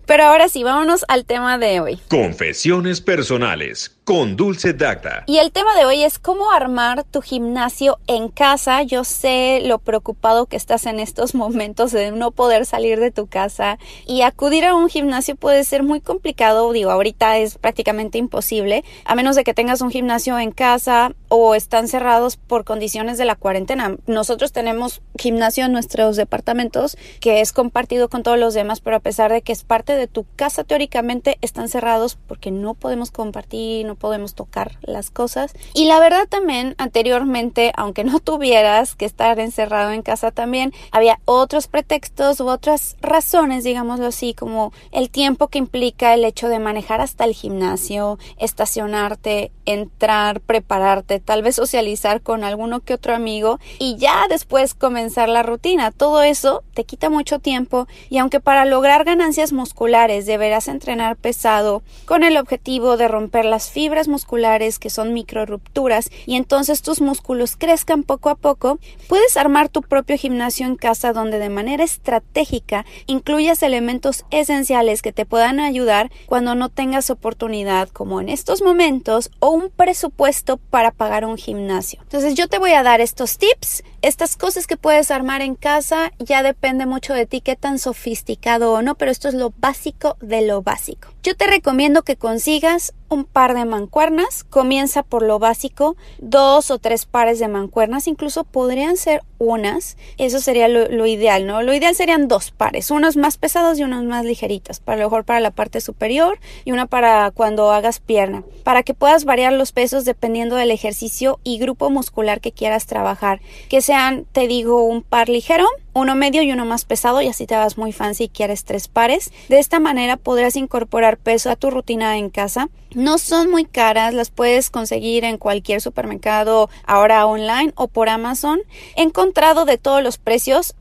Pero 0.06 0.22
ahora 0.22 0.48
sí, 0.48 0.62
vámonos 0.62 1.04
al 1.08 1.24
tema 1.24 1.58
de 1.58 1.80
hoy. 1.80 1.98
Confesiones 2.08 3.00
personales 3.00 3.96
con 4.06 4.36
Dulce 4.36 4.72
Dacta. 4.72 5.24
Y 5.26 5.38
el 5.38 5.50
tema 5.50 5.74
de 5.74 5.84
hoy 5.84 6.04
es 6.04 6.20
cómo 6.20 6.52
armar 6.52 7.02
tu 7.02 7.22
gimnasio 7.22 7.98
en 8.06 8.28
casa. 8.28 8.84
Yo 8.84 9.02
sé 9.02 9.60
lo 9.64 9.80
preocupado 9.80 10.46
que 10.46 10.54
estás 10.54 10.86
en 10.86 11.00
estos 11.00 11.34
momentos 11.34 11.90
de 11.90 12.12
no 12.12 12.30
poder 12.30 12.66
salir 12.66 13.00
de 13.00 13.10
tu 13.10 13.26
casa 13.26 13.80
y 14.06 14.22
acudir 14.22 14.64
a 14.64 14.76
un 14.76 14.88
gimnasio 14.88 15.34
puede 15.34 15.64
ser 15.64 15.82
muy 15.82 16.00
complicado. 16.00 16.72
Digo, 16.72 16.92
ahorita 16.92 17.38
es 17.38 17.58
prácticamente 17.58 18.16
imposible, 18.16 18.84
a 19.04 19.16
menos 19.16 19.34
de 19.34 19.42
que 19.42 19.54
tengas 19.54 19.80
un 19.80 19.90
gimnasio 19.90 20.38
en 20.38 20.52
casa 20.52 21.12
o 21.28 21.56
están 21.56 21.88
cerrados 21.88 22.36
por 22.36 22.62
condiciones 22.62 23.18
de 23.18 23.24
la 23.24 23.34
cuarentena. 23.34 23.96
Nosotros 24.06 24.52
tenemos 24.52 25.02
gimnasio 25.18 25.64
en 25.64 25.72
nuestros 25.72 26.14
departamentos 26.14 26.96
que 27.18 27.40
es 27.40 27.52
compartido 27.52 28.08
con 28.08 28.22
todos 28.22 28.38
los 28.38 28.54
demás, 28.54 28.80
pero 28.80 28.94
a 28.94 29.00
pesar 29.00 29.32
de 29.32 29.42
que 29.42 29.52
es 29.52 29.64
parte 29.64 29.95
de 29.96 30.06
tu 30.06 30.26
casa 30.36 30.64
teóricamente 30.64 31.38
están 31.40 31.68
cerrados 31.68 32.18
porque 32.26 32.50
no 32.50 32.74
podemos 32.74 33.10
compartir, 33.10 33.86
no 33.86 33.94
podemos 33.94 34.34
tocar 34.34 34.78
las 34.82 35.10
cosas. 35.10 35.54
Y 35.74 35.86
la 35.86 36.00
verdad 36.00 36.26
también 36.28 36.74
anteriormente, 36.78 37.72
aunque 37.76 38.04
no 38.04 38.20
tuvieras 38.26 38.94
que 38.94 39.04
estar 39.04 39.38
encerrado 39.40 39.92
en 39.92 40.02
casa 40.02 40.30
también, 40.30 40.72
había 40.92 41.18
otros 41.24 41.68
pretextos 41.68 42.40
u 42.40 42.48
otras 42.48 42.96
razones, 43.00 43.64
digámoslo 43.64 44.06
así, 44.06 44.34
como 44.34 44.72
el 44.92 45.10
tiempo 45.10 45.48
que 45.48 45.58
implica 45.58 46.14
el 46.14 46.24
hecho 46.24 46.48
de 46.48 46.58
manejar 46.58 47.00
hasta 47.00 47.24
el 47.24 47.32
gimnasio, 47.32 48.18
estacionarte, 48.38 49.52
entrar, 49.64 50.40
prepararte, 50.40 51.20
tal 51.20 51.42
vez 51.42 51.56
socializar 51.56 52.20
con 52.20 52.44
alguno 52.44 52.80
que 52.80 52.94
otro 52.94 53.14
amigo 53.14 53.58
y 53.78 53.96
ya 53.96 54.24
después 54.28 54.74
comenzar 54.74 55.28
la 55.28 55.42
rutina. 55.42 55.90
Todo 55.90 56.22
eso 56.22 56.62
te 56.74 56.84
quita 56.84 57.10
mucho 57.10 57.38
tiempo 57.38 57.86
y 58.10 58.18
aunque 58.18 58.40
para 58.40 58.64
lograr 58.64 59.04
ganancias 59.04 59.52
musculares 59.52 59.85
deberás 59.86 60.68
entrenar 60.68 61.16
pesado 61.16 61.82
con 62.06 62.24
el 62.24 62.36
objetivo 62.36 62.96
de 62.96 63.08
romper 63.08 63.44
las 63.44 63.70
fibras 63.70 64.08
musculares 64.08 64.78
que 64.78 64.90
son 64.90 65.14
micro 65.14 65.46
rupturas 65.46 66.10
y 66.26 66.34
entonces 66.36 66.82
tus 66.82 67.00
músculos 67.00 67.56
crezcan 67.56 68.02
poco 68.02 68.28
a 68.30 68.34
poco, 68.34 68.78
puedes 69.08 69.36
armar 69.36 69.68
tu 69.68 69.82
propio 69.82 70.16
gimnasio 70.18 70.66
en 70.66 70.76
casa 70.76 71.12
donde 71.12 71.38
de 71.38 71.48
manera 71.48 71.84
estratégica 71.84 72.84
incluyas 73.06 73.62
elementos 73.62 74.24
esenciales 74.30 75.02
que 75.02 75.12
te 75.12 75.26
puedan 75.26 75.60
ayudar 75.60 76.10
cuando 76.26 76.54
no 76.54 76.68
tengas 76.68 77.10
oportunidad 77.10 77.88
como 77.88 78.20
en 78.20 78.28
estos 78.28 78.62
momentos 78.62 79.30
o 79.38 79.50
un 79.50 79.70
presupuesto 79.70 80.56
para 80.56 80.90
pagar 80.90 81.24
un 81.24 81.36
gimnasio. 81.36 82.00
Entonces 82.02 82.34
yo 82.34 82.48
te 82.48 82.58
voy 82.58 82.72
a 82.72 82.82
dar 82.82 83.00
estos 83.00 83.38
tips, 83.38 83.84
estas 84.06 84.36
cosas 84.36 84.68
que 84.68 84.76
puedes 84.76 85.10
armar 85.10 85.42
en 85.42 85.56
casa, 85.56 86.12
ya 86.20 86.44
depende 86.44 86.86
mucho 86.86 87.12
de 87.12 87.26
ti 87.26 87.40
qué 87.40 87.56
tan 87.56 87.80
sofisticado 87.80 88.72
o 88.72 88.80
no, 88.80 88.94
pero 88.94 89.10
esto 89.10 89.28
es 89.28 89.34
lo 89.34 89.52
básico 89.58 90.16
de 90.20 90.46
lo 90.46 90.62
básico. 90.62 91.08
Yo 91.24 91.36
te 91.36 91.48
recomiendo 91.48 92.02
que 92.02 92.14
consigas 92.14 92.94
un 93.08 93.24
par 93.24 93.54
de 93.54 93.64
mancuernas, 93.64 94.44
comienza 94.44 95.02
por 95.02 95.22
lo 95.22 95.38
básico, 95.38 95.96
dos 96.18 96.70
o 96.70 96.78
tres 96.78 97.06
pares 97.06 97.38
de 97.38 97.48
mancuernas, 97.48 98.06
incluso 98.06 98.44
podrían 98.44 98.96
ser 98.96 99.22
unas, 99.38 99.96
eso 100.18 100.40
sería 100.40 100.68
lo, 100.68 101.06
ideal, 101.06 101.46
¿no? 101.46 101.62
Lo 101.62 101.74
ideal 101.74 101.94
serían 101.94 102.28
dos 102.28 102.50
pares, 102.50 102.90
unos 102.90 103.16
más 103.16 103.36
pesados 103.36 103.78
y 103.78 103.82
unos 103.82 104.04
más 104.04 104.24
ligeritas, 104.24 104.80
para 104.80 104.98
lo 104.98 105.04
mejor 105.04 105.24
para 105.24 105.40
la 105.40 105.50
parte 105.50 105.80
superior 105.80 106.38
y 106.64 106.72
una 106.72 106.86
para 106.86 107.30
cuando 107.30 107.70
hagas 107.72 108.00
pierna, 108.00 108.42
para 108.64 108.82
que 108.82 108.94
puedas 108.94 109.24
variar 109.24 109.52
los 109.52 109.72
pesos 109.72 110.04
dependiendo 110.04 110.56
del 110.56 110.70
ejercicio 110.70 111.38
y 111.44 111.58
grupo 111.58 111.90
muscular 111.90 112.40
que 112.40 112.52
quieras 112.52 112.86
trabajar, 112.86 113.40
que 113.68 113.82
sean, 113.82 114.26
te 114.32 114.48
digo, 114.48 114.82
un 114.84 115.02
par 115.02 115.28
ligero, 115.28 115.66
uno 115.96 116.14
medio 116.14 116.42
y 116.42 116.52
uno 116.52 116.66
más 116.66 116.84
pesado 116.84 117.22
y 117.22 117.28
así 117.28 117.46
te 117.46 117.56
vas 117.56 117.78
muy 117.78 117.90
fancy 117.90 118.24
y 118.24 118.28
quieres 118.28 118.64
tres 118.64 118.86
pares. 118.86 119.32
De 119.48 119.58
esta 119.58 119.80
manera 119.80 120.18
podrás 120.18 120.54
incorporar 120.54 121.16
peso 121.16 121.48
a 121.50 121.56
tu 121.56 121.70
rutina 121.70 122.18
en 122.18 122.28
casa. 122.28 122.68
No 122.94 123.16
son 123.16 123.50
muy 123.50 123.64
caras, 123.64 124.12
las 124.12 124.28
puedes 124.28 124.68
conseguir 124.68 125.24
en 125.24 125.38
cualquier 125.38 125.80
supermercado 125.80 126.68
ahora 126.84 127.24
online 127.24 127.72
o 127.76 127.88
por 127.88 128.10
Amazon. 128.10 128.60
He 128.94 129.02
encontrado 129.02 129.64
de 129.64 129.78
todos 129.78 130.02
los 130.02 130.18
precios 130.18 130.74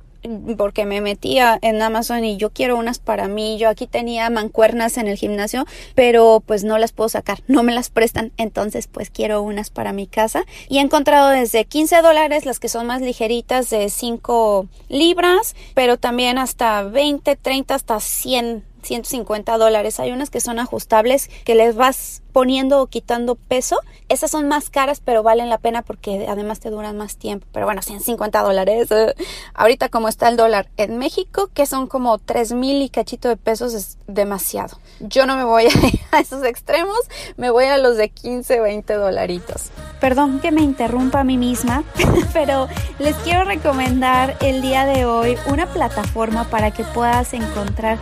porque 0.57 0.85
me 0.85 1.01
metía 1.01 1.57
en 1.61 1.81
Amazon 1.81 2.23
y 2.23 2.37
yo 2.37 2.51
quiero 2.51 2.77
unas 2.77 2.99
para 2.99 3.27
mí. 3.27 3.57
Yo 3.57 3.69
aquí 3.69 3.87
tenía 3.87 4.29
mancuernas 4.29 4.97
en 4.97 5.07
el 5.07 5.17
gimnasio, 5.17 5.65
pero 5.95 6.43
pues 6.45 6.63
no 6.63 6.77
las 6.77 6.91
puedo 6.91 7.09
sacar, 7.09 7.39
no 7.47 7.63
me 7.63 7.73
las 7.73 7.89
prestan. 7.89 8.31
Entonces, 8.37 8.87
pues 8.87 9.09
quiero 9.09 9.41
unas 9.41 9.69
para 9.69 9.93
mi 9.93 10.07
casa. 10.07 10.43
Y 10.69 10.77
he 10.77 10.81
encontrado 10.81 11.29
desde 11.29 11.65
15 11.65 12.01
dólares 12.01 12.45
las 12.45 12.59
que 12.59 12.69
son 12.69 12.87
más 12.87 13.01
ligeritas 13.01 13.69
de 13.69 13.89
5 13.89 14.67
libras, 14.89 15.55
pero 15.73 15.97
también 15.97 16.37
hasta 16.37 16.83
20, 16.83 17.35
30, 17.35 17.75
hasta 17.75 17.99
100 17.99 18.74
150 18.85 19.57
dólares. 19.57 19.99
Hay 19.99 20.11
unas 20.11 20.29
que 20.29 20.39
son 20.39 20.59
ajustables 20.59 21.29
que 21.43 21.55
les 21.55 21.75
vas 21.75 22.21
poniendo 22.35 22.81
o 22.81 22.87
quitando 22.87 23.35
peso. 23.35 23.79
Esas 24.09 24.29
son 24.29 24.49
más 24.49 24.69
caras, 24.69 25.01
pero 25.03 25.23
valen 25.23 25.49
la 25.49 25.57
pena 25.57 25.81
porque 25.81 26.25
además 26.27 26.59
te 26.59 26.69
duran 26.69 26.97
más 26.97 27.15
tiempo. 27.15 27.47
Pero 27.53 27.65
bueno, 27.65 27.81
150 27.81 28.41
dólares. 28.41 28.91
Eh. 28.91 29.15
Ahorita 29.53 29.87
como 29.87 30.09
está 30.09 30.27
el 30.27 30.35
dólar 30.35 30.67
en 30.75 30.97
México, 30.97 31.49
que 31.53 31.65
son 31.65 31.87
como 31.87 32.17
3 32.17 32.51
mil 32.51 32.81
y 32.81 32.89
cachito 32.89 33.29
de 33.29 33.37
pesos, 33.37 33.73
es 33.73 33.97
demasiado. 34.07 34.77
Yo 34.99 35.25
no 35.25 35.37
me 35.37 35.45
voy 35.45 35.67
a, 36.11 36.19
esos 36.19 36.43
extremos, 36.43 36.99
me 37.37 37.49
voy 37.49 37.65
a 37.65 37.77
los 37.77 37.97
de 37.97 38.09
15, 38.09 38.59
20 38.59 38.93
dolaritos. 38.95 39.71
Perdón 39.99 40.39
que 40.41 40.51
me 40.51 40.61
interrumpa 40.61 41.21
a 41.21 41.23
mí 41.23 41.37
misma, 41.37 41.83
pero 42.33 42.67
les 42.99 43.15
quiero 43.17 43.45
recomendar 43.45 44.37
el 44.41 44.61
día 44.61 44.85
de 44.85 45.05
hoy 45.05 45.37
una 45.47 45.67
plataforma 45.67 46.49
para 46.49 46.71
que 46.71 46.83
puedas 46.83 47.33
encontrar 47.33 47.97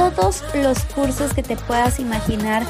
todos 0.00 0.42
los 0.54 0.78
cursos 0.94 1.34
que 1.34 1.42
te 1.42 1.56
puedas 1.56 2.00
imaginar, 2.00 2.62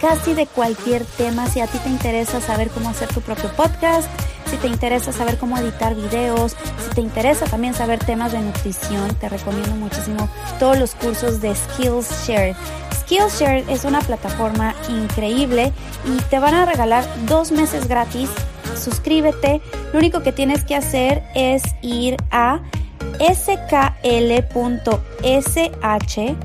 casi 0.00 0.32
de 0.32 0.46
cualquier 0.46 1.04
tema. 1.04 1.46
Si 1.46 1.60
a 1.60 1.66
ti 1.66 1.76
te 1.78 1.90
interesa 1.90 2.40
saber 2.40 2.70
cómo 2.70 2.88
hacer 2.88 3.08
tu 3.08 3.20
propio 3.20 3.50
podcast, 3.52 4.08
si 4.50 4.56
te 4.56 4.68
interesa 4.68 5.12
saber 5.12 5.36
cómo 5.36 5.58
editar 5.58 5.94
videos, 5.94 6.56
si 6.82 6.94
te 6.94 7.02
interesa 7.02 7.44
también 7.44 7.74
saber 7.74 7.98
temas 7.98 8.32
de 8.32 8.40
nutrición, 8.40 9.14
te 9.16 9.28
recomiendo 9.28 9.74
muchísimo 9.76 10.30
todos 10.58 10.78
los 10.78 10.94
cursos 10.94 11.42
de 11.42 11.54
Skillshare. 11.54 12.56
Skillshare 13.00 13.66
es 13.68 13.84
una 13.84 14.00
plataforma 14.00 14.74
increíble 14.88 15.74
y 16.06 16.22
te 16.30 16.38
van 16.38 16.54
a 16.54 16.64
regalar 16.64 17.04
dos 17.26 17.52
meses 17.52 17.86
gratis. 17.86 18.30
Suscríbete. 18.82 19.60
Lo 19.92 19.98
único 19.98 20.22
que 20.22 20.32
tienes 20.32 20.64
que 20.64 20.74
hacer 20.74 21.22
es 21.34 21.62
ir 21.82 22.16
a 22.30 22.60
skl.sh 23.18 24.46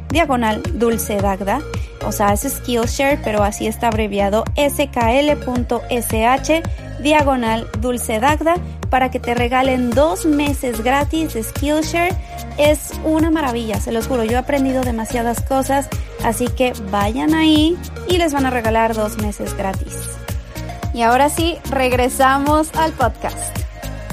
diagonal 0.10 0.62
dulce 0.74 1.18
dagda. 1.18 1.62
O 2.06 2.12
sea, 2.12 2.34
es 2.34 2.42
Skillshare, 2.42 3.20
pero 3.24 3.44
así 3.44 3.68
está 3.68 3.88
abreviado 3.88 4.44
skl.sh 4.56 5.42
diagonal 7.02 7.68
dulce 7.80 8.20
dagda 8.20 8.56
para 8.90 9.10
que 9.10 9.20
te 9.20 9.34
regalen 9.34 9.90
dos 9.90 10.26
meses 10.26 10.84
gratis 10.84 11.34
de 11.34 11.44
Skillshare. 11.44 12.16
Es 12.58 12.92
una 13.04 13.32
maravilla, 13.32 13.80
se 13.80 13.92
los 13.92 14.08
juro. 14.08 14.24
Yo 14.24 14.34
he 14.34 14.38
aprendido 14.38 14.84
demasiadas 14.84 15.42
cosas, 15.42 15.88
así 16.24 16.48
que 16.48 16.74
vayan 16.92 17.34
ahí 17.34 17.78
y 18.08 18.18
les 18.18 18.34
van 18.34 18.46
a 18.46 18.50
regalar 18.50 18.94
dos 18.94 19.18
meses 19.18 19.56
gratis. 19.56 19.98
Y 20.94 21.02
ahora 21.02 21.30
sí, 21.30 21.58
regresamos 21.72 22.70
al 22.76 22.92
podcast. 22.92 23.58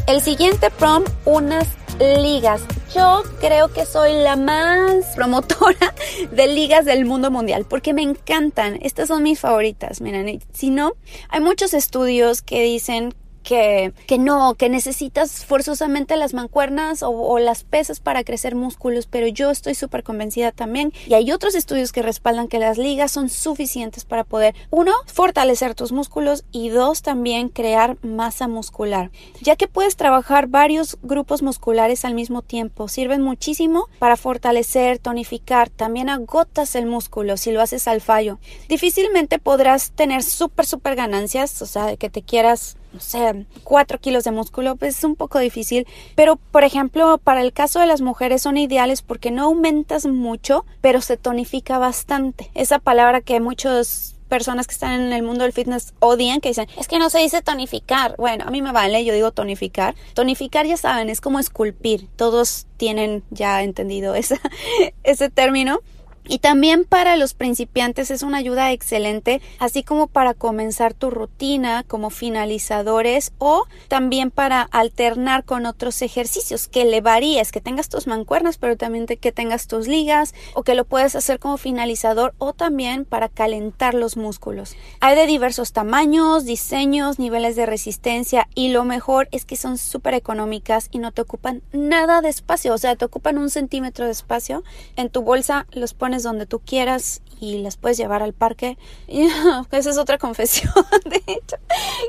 El 0.07 0.23
siguiente 0.23 0.71
prom, 0.71 1.05
unas 1.25 1.69
ligas. 2.01 2.63
Yo 2.95 3.23
creo 3.41 3.69
que 3.69 3.85
soy 3.85 4.15
la 4.15 4.37
más 4.37 5.05
promotora 5.15 5.95
de 6.33 6.49
ligas 6.49 6.85
del 6.85 7.05
mundo 7.05 7.31
mundial 7.31 7.67
porque 7.69 7.93
me 7.93 8.03
encantan. 8.03 8.79
Estas 8.83 9.09
son 9.09 9.23
mis 9.23 9.39
favoritas. 9.39 10.01
Miren, 10.01 10.41
si 10.53 10.71
no, 10.71 10.95
hay 11.29 11.41
muchos 11.41 11.75
estudios 11.75 12.43
que 12.43 12.63
dicen 12.63 13.15
que, 13.51 14.19
no, 14.19 14.55
que 14.55 14.69
necesitas 14.69 15.45
forzosamente 15.45 16.17
las 16.17 16.35
mancuernas 16.35 17.03
o, 17.03 17.39
las 17.41 17.65
pesas 17.65 17.99
para 17.99 18.23
crecer 18.23 18.55
músculos, 18.55 19.07
pero 19.07 19.27
yo 19.27 19.51
estoy 19.51 19.75
súper 19.75 20.05
convencida 20.05 20.53
también 20.53 20.93
y 21.09 21.15
hay 21.15 21.33
otros 21.33 21.57
estudios 21.57 21.91
que 21.91 22.03
respaldan 22.03 22.47
que 22.47 22.61
las 22.61 22.79
ligas 22.79 23.11
son 23.11 23.29
suficientes 23.29 24.05
para 24.05 24.23
poder, 24.23 24.55
uno, 24.71 24.93
fortalecer 25.07 25.75
tus 25.75 25.91
músculos 25.91 26.45
y 26.53 26.69
dos, 26.69 27.03
también 27.03 27.49
crear 27.49 27.97
masa 28.05 28.47
muscular, 28.47 29.11
ya 29.41 29.57
que 29.57 29.67
puedes 29.67 29.97
trabajar 29.97 30.47
varios 30.47 30.99
grupos 31.03 31.43
musculares 31.43 32.05
al 32.05 32.15
mismo 32.15 32.43
tiempo, 32.43 32.87
sirven 32.87 33.21
muchísimo 33.21 33.89
para 33.99 34.17
fortalecer, 34.17 34.99
tonificar, 34.99 35.71
también 35.71 36.09
agotas 36.09 36.77
el 36.77 36.87
músculo 36.87 37.37
si 37.37 37.51
lo 37.51 37.63
haces 37.63 37.89
al 37.89 38.01
fallo. 38.01 38.39
Difícilmente 38.69 39.41
podrás 39.41 39.91
tener 39.91 40.23
súper, 40.23 40.67
súper 40.67 40.95
ganancias, 40.95 41.61
o 41.63 41.67
sea, 41.67 41.97
que 41.97 42.11
te 42.11 42.23
quieras 42.23 42.77
no 42.93 43.01
sé, 43.01 43.47
4 43.65 43.99
kilos 43.99 44.25
de 44.25 44.31
músculo, 44.31 44.77
pues 44.77 44.99
es 44.99 45.05
un 45.05 45.17
poco 45.17 45.39
difícil. 45.39 45.87
Pero, 46.15 46.37
por 46.37 46.65
ejemplo, 46.65 47.19
para 47.19 47.43
el 47.43 47.53
caso 47.53 47.81
de 47.81 47.87
las 47.87 48.01
mujeres 48.01 48.43
son 48.43 48.57
ideales 48.57 49.03
porque 49.03 49.31
no 49.31 49.45
aumentas 49.45 50.07
mucho, 50.07 50.65
pero 50.81 51.01
se 51.01 51.17
tonifica 51.17 51.79
bastante. 51.79 52.51
Esa 52.55 52.79
palabra 52.79 53.21
que 53.21 53.41
muchas 53.41 54.17
personas 54.31 54.67
que 54.67 54.73
están 54.73 54.99
en 55.01 55.13
el 55.13 55.23
mundo 55.23 55.45
del 55.45 55.53
fitness 55.53 55.93
odian, 55.99 56.41
que 56.41 56.51
dicen, 56.51 56.69
es 56.79 56.89
que 56.89 56.99
no 56.99 57.11
se 57.11 57.19
dice 57.19 57.43
tonificar. 57.43 58.15
Bueno, 58.17 58.45
a 58.47 58.51
mí 58.51 58.63
me 58.63 58.73
vale, 58.73 59.05
yo 59.05 59.13
digo 59.13 59.33
tonificar. 59.33 59.95
Tonificar, 60.15 60.67
ya 60.67 60.79
saben, 60.79 61.11
es 61.11 61.21
como 61.21 61.39
esculpir. 61.39 62.09
Todos 62.17 62.67
tienen 62.79 63.23
ya 63.31 63.63
entendido 63.63 64.15
esa, 64.15 64.41
ese 65.03 65.29
término. 65.29 65.81
Y 66.27 66.39
también 66.39 66.85
para 66.85 67.17
los 67.17 67.35
principiantes 67.35 68.11
es 68.11 68.23
una 68.23 68.39
ayuda 68.39 68.73
excelente, 68.73 69.41
así 69.59 69.83
como 69.83 70.07
para 70.07 70.35
comenzar 70.35 70.95
tu 70.95 71.11
rutina 71.11 71.85
como 71.87 72.11
finalizadores 72.11 73.33
o 73.39 73.65
también 73.89 74.31
para 74.31 74.63
alternar 74.63 75.45
con 75.45 75.67
otros 75.67 76.03
ejercicios, 76.03 76.69
que 76.69 76.85
le 76.85 77.01
varíes, 77.01 77.53
que 77.53 77.61
tengas 77.61 77.89
tus 77.89 78.07
mancuernas, 78.07 78.59
pero 78.59 78.77
también 78.77 79.07
que 79.07 79.33
tengas 79.33 79.67
tus 79.67 79.89
ligas 79.89 80.35
o 80.55 80.63
que 80.63 80.75
lo 80.75 80.85
puedes 80.85 81.17
hacer 81.17 81.39
como 81.39 81.57
finalizador 81.57 82.35
o 82.39 82.53
también 82.53 83.05
para 83.05 83.29
calentar 83.29 83.95
los 83.95 84.17
músculos. 84.17 84.77
Hay 85.01 85.17
de 85.17 85.27
diversos 85.27 85.73
tamaños, 85.73 86.45
diseños, 86.45 87.19
niveles 87.19 87.57
de 87.57 87.67
resistencia 87.67 88.49
y 88.55 88.69
lo 88.71 88.85
mejor 88.85 89.29
es 89.33 89.45
que 89.45 89.57
son 89.57 89.79
súper 89.79 90.15
económicas 90.15 90.89
y 90.91 90.99
no 90.99 91.13
te 91.13 91.23
ocupan 91.23 91.63
nada 91.73 92.21
de 92.21 92.29
espacio, 92.29 92.75
o 92.75 92.79
sea, 92.79 92.97
te 92.97 93.05
ocupan 93.05 93.39
un 93.39 93.51
centímetro 93.51 94.05
de 94.05 94.13
espacio. 94.13 94.63
En 94.97 95.11
tu 95.11 95.23
bolsa 95.23 95.67
los 95.73 95.95
pones 95.95 96.20
donde 96.23 96.47
tú 96.47 96.61
quieras 96.61 97.23
y 97.41 97.59
las 97.59 97.77
puedes 97.77 97.97
llevar 97.97 98.23
al 98.23 98.33
parque. 98.33 98.79
Esa 99.09 99.91
es 99.91 99.99
otra 99.99 100.19
confesión, 100.19 100.73
de 101.05 101.23
hecho, 101.27 101.57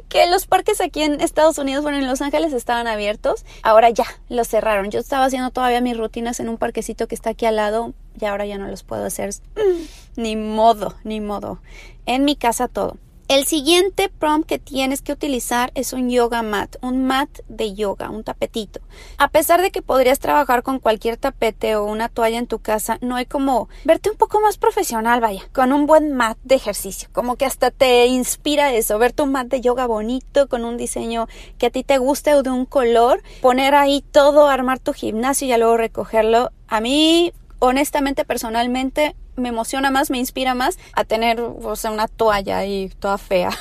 que 0.10 0.28
los 0.28 0.46
parques 0.46 0.82
aquí 0.82 1.02
en 1.02 1.22
Estados 1.22 1.58
Unidos, 1.58 1.84
bueno, 1.84 1.98
en 1.98 2.08
Los 2.08 2.22
Ángeles 2.22 2.54
estaban 2.54 2.88
abiertos, 2.88 3.46
ahora 3.64 3.90
ya 3.90 4.06
los 4.30 4.48
cerraron. 4.48 4.92
Yo 4.92 5.00
estaba 5.00 5.26
haciendo 5.26 5.52
todavía 5.52 5.82
mis 5.82 5.98
rutinas 5.98 6.40
en 6.40 6.50
un 6.50 6.58
parquecito 6.58 7.08
que 7.08 7.16
está 7.16 7.32
aquí 7.32 7.46
al 7.46 7.56
lado 7.56 7.94
y 8.20 8.26
ahora 8.26 8.46
ya 8.46 8.58
no 8.58 8.68
los 8.68 8.84
puedo 8.84 9.06
hacer. 9.06 9.34
Ni 10.16 10.36
modo, 10.36 10.96
ni 11.04 11.22
modo. 11.22 11.60
En 12.06 12.26
mi 12.26 12.36
casa 12.36 12.68
todo. 12.68 12.98
El 13.32 13.46
siguiente 13.46 14.10
prompt 14.10 14.46
que 14.46 14.60
tienes 14.60 15.02
que 15.02 15.14
utilizar 15.14 15.72
es 15.74 15.94
un 15.94 16.10
yoga 16.10 16.44
mat, 16.44 16.76
un 16.82 17.06
mat 17.06 17.30
de 17.48 17.74
yoga, 17.74 18.10
un 18.10 18.26
tapetito. 18.26 18.82
A 19.18 19.30
pesar 19.30 19.62
de 19.62 19.72
que 19.72 19.82
podrías 19.82 20.20
trabajar 20.20 20.64
con 20.64 20.80
cualquier 20.80 21.16
tapete 21.16 21.78
o 21.78 21.86
una 21.86 22.10
toalla 22.10 22.40
en 22.40 22.48
tu 22.48 22.60
casa, 22.60 22.98
no 23.00 23.16
hay 23.16 23.26
como 23.26 23.70
verte 23.86 24.10
un 24.10 24.18
poco 24.18 24.42
más 24.42 24.58
profesional, 24.58 25.22
vaya, 25.22 25.44
con 25.54 25.72
un 25.72 25.86
buen 25.86 26.12
mat 26.12 26.38
de 26.44 26.56
ejercicio. 26.56 27.08
Como 27.14 27.38
que 27.38 27.46
hasta 27.46 27.72
te 27.72 28.06
inspira 28.08 28.74
eso, 28.74 29.00
verte 29.00 29.24
un 29.24 29.32
mat 29.32 29.48
de 29.48 29.62
yoga 29.62 29.86
bonito, 29.86 30.50
con 30.50 30.66
un 30.66 30.76
diseño 30.76 31.30
que 31.58 31.68
a 31.68 31.72
ti 31.72 31.86
te 31.86 32.00
guste 32.00 32.34
o 32.34 32.44
de 32.44 32.50
un 32.50 32.66
color, 32.66 33.24
poner 33.40 33.76
ahí 33.76 34.04
todo, 34.12 34.50
armar 34.50 34.80
tu 34.80 34.92
gimnasio 34.92 35.48
y 35.48 35.58
luego 35.58 35.78
recogerlo. 35.78 36.52
A 36.68 36.82
mí, 36.82 37.32
honestamente, 37.60 38.26
personalmente, 38.26 39.16
me 39.42 39.50
emociona 39.50 39.92
más, 39.92 40.10
me 40.10 40.18
inspira 40.18 40.54
más 40.54 40.78
a 40.94 41.04
tener, 41.04 41.42
o 41.42 41.76
sea, 41.76 41.92
una 41.92 42.08
toalla 42.08 42.60
ahí 42.60 42.92
toda 43.00 43.18
fea. 43.18 43.52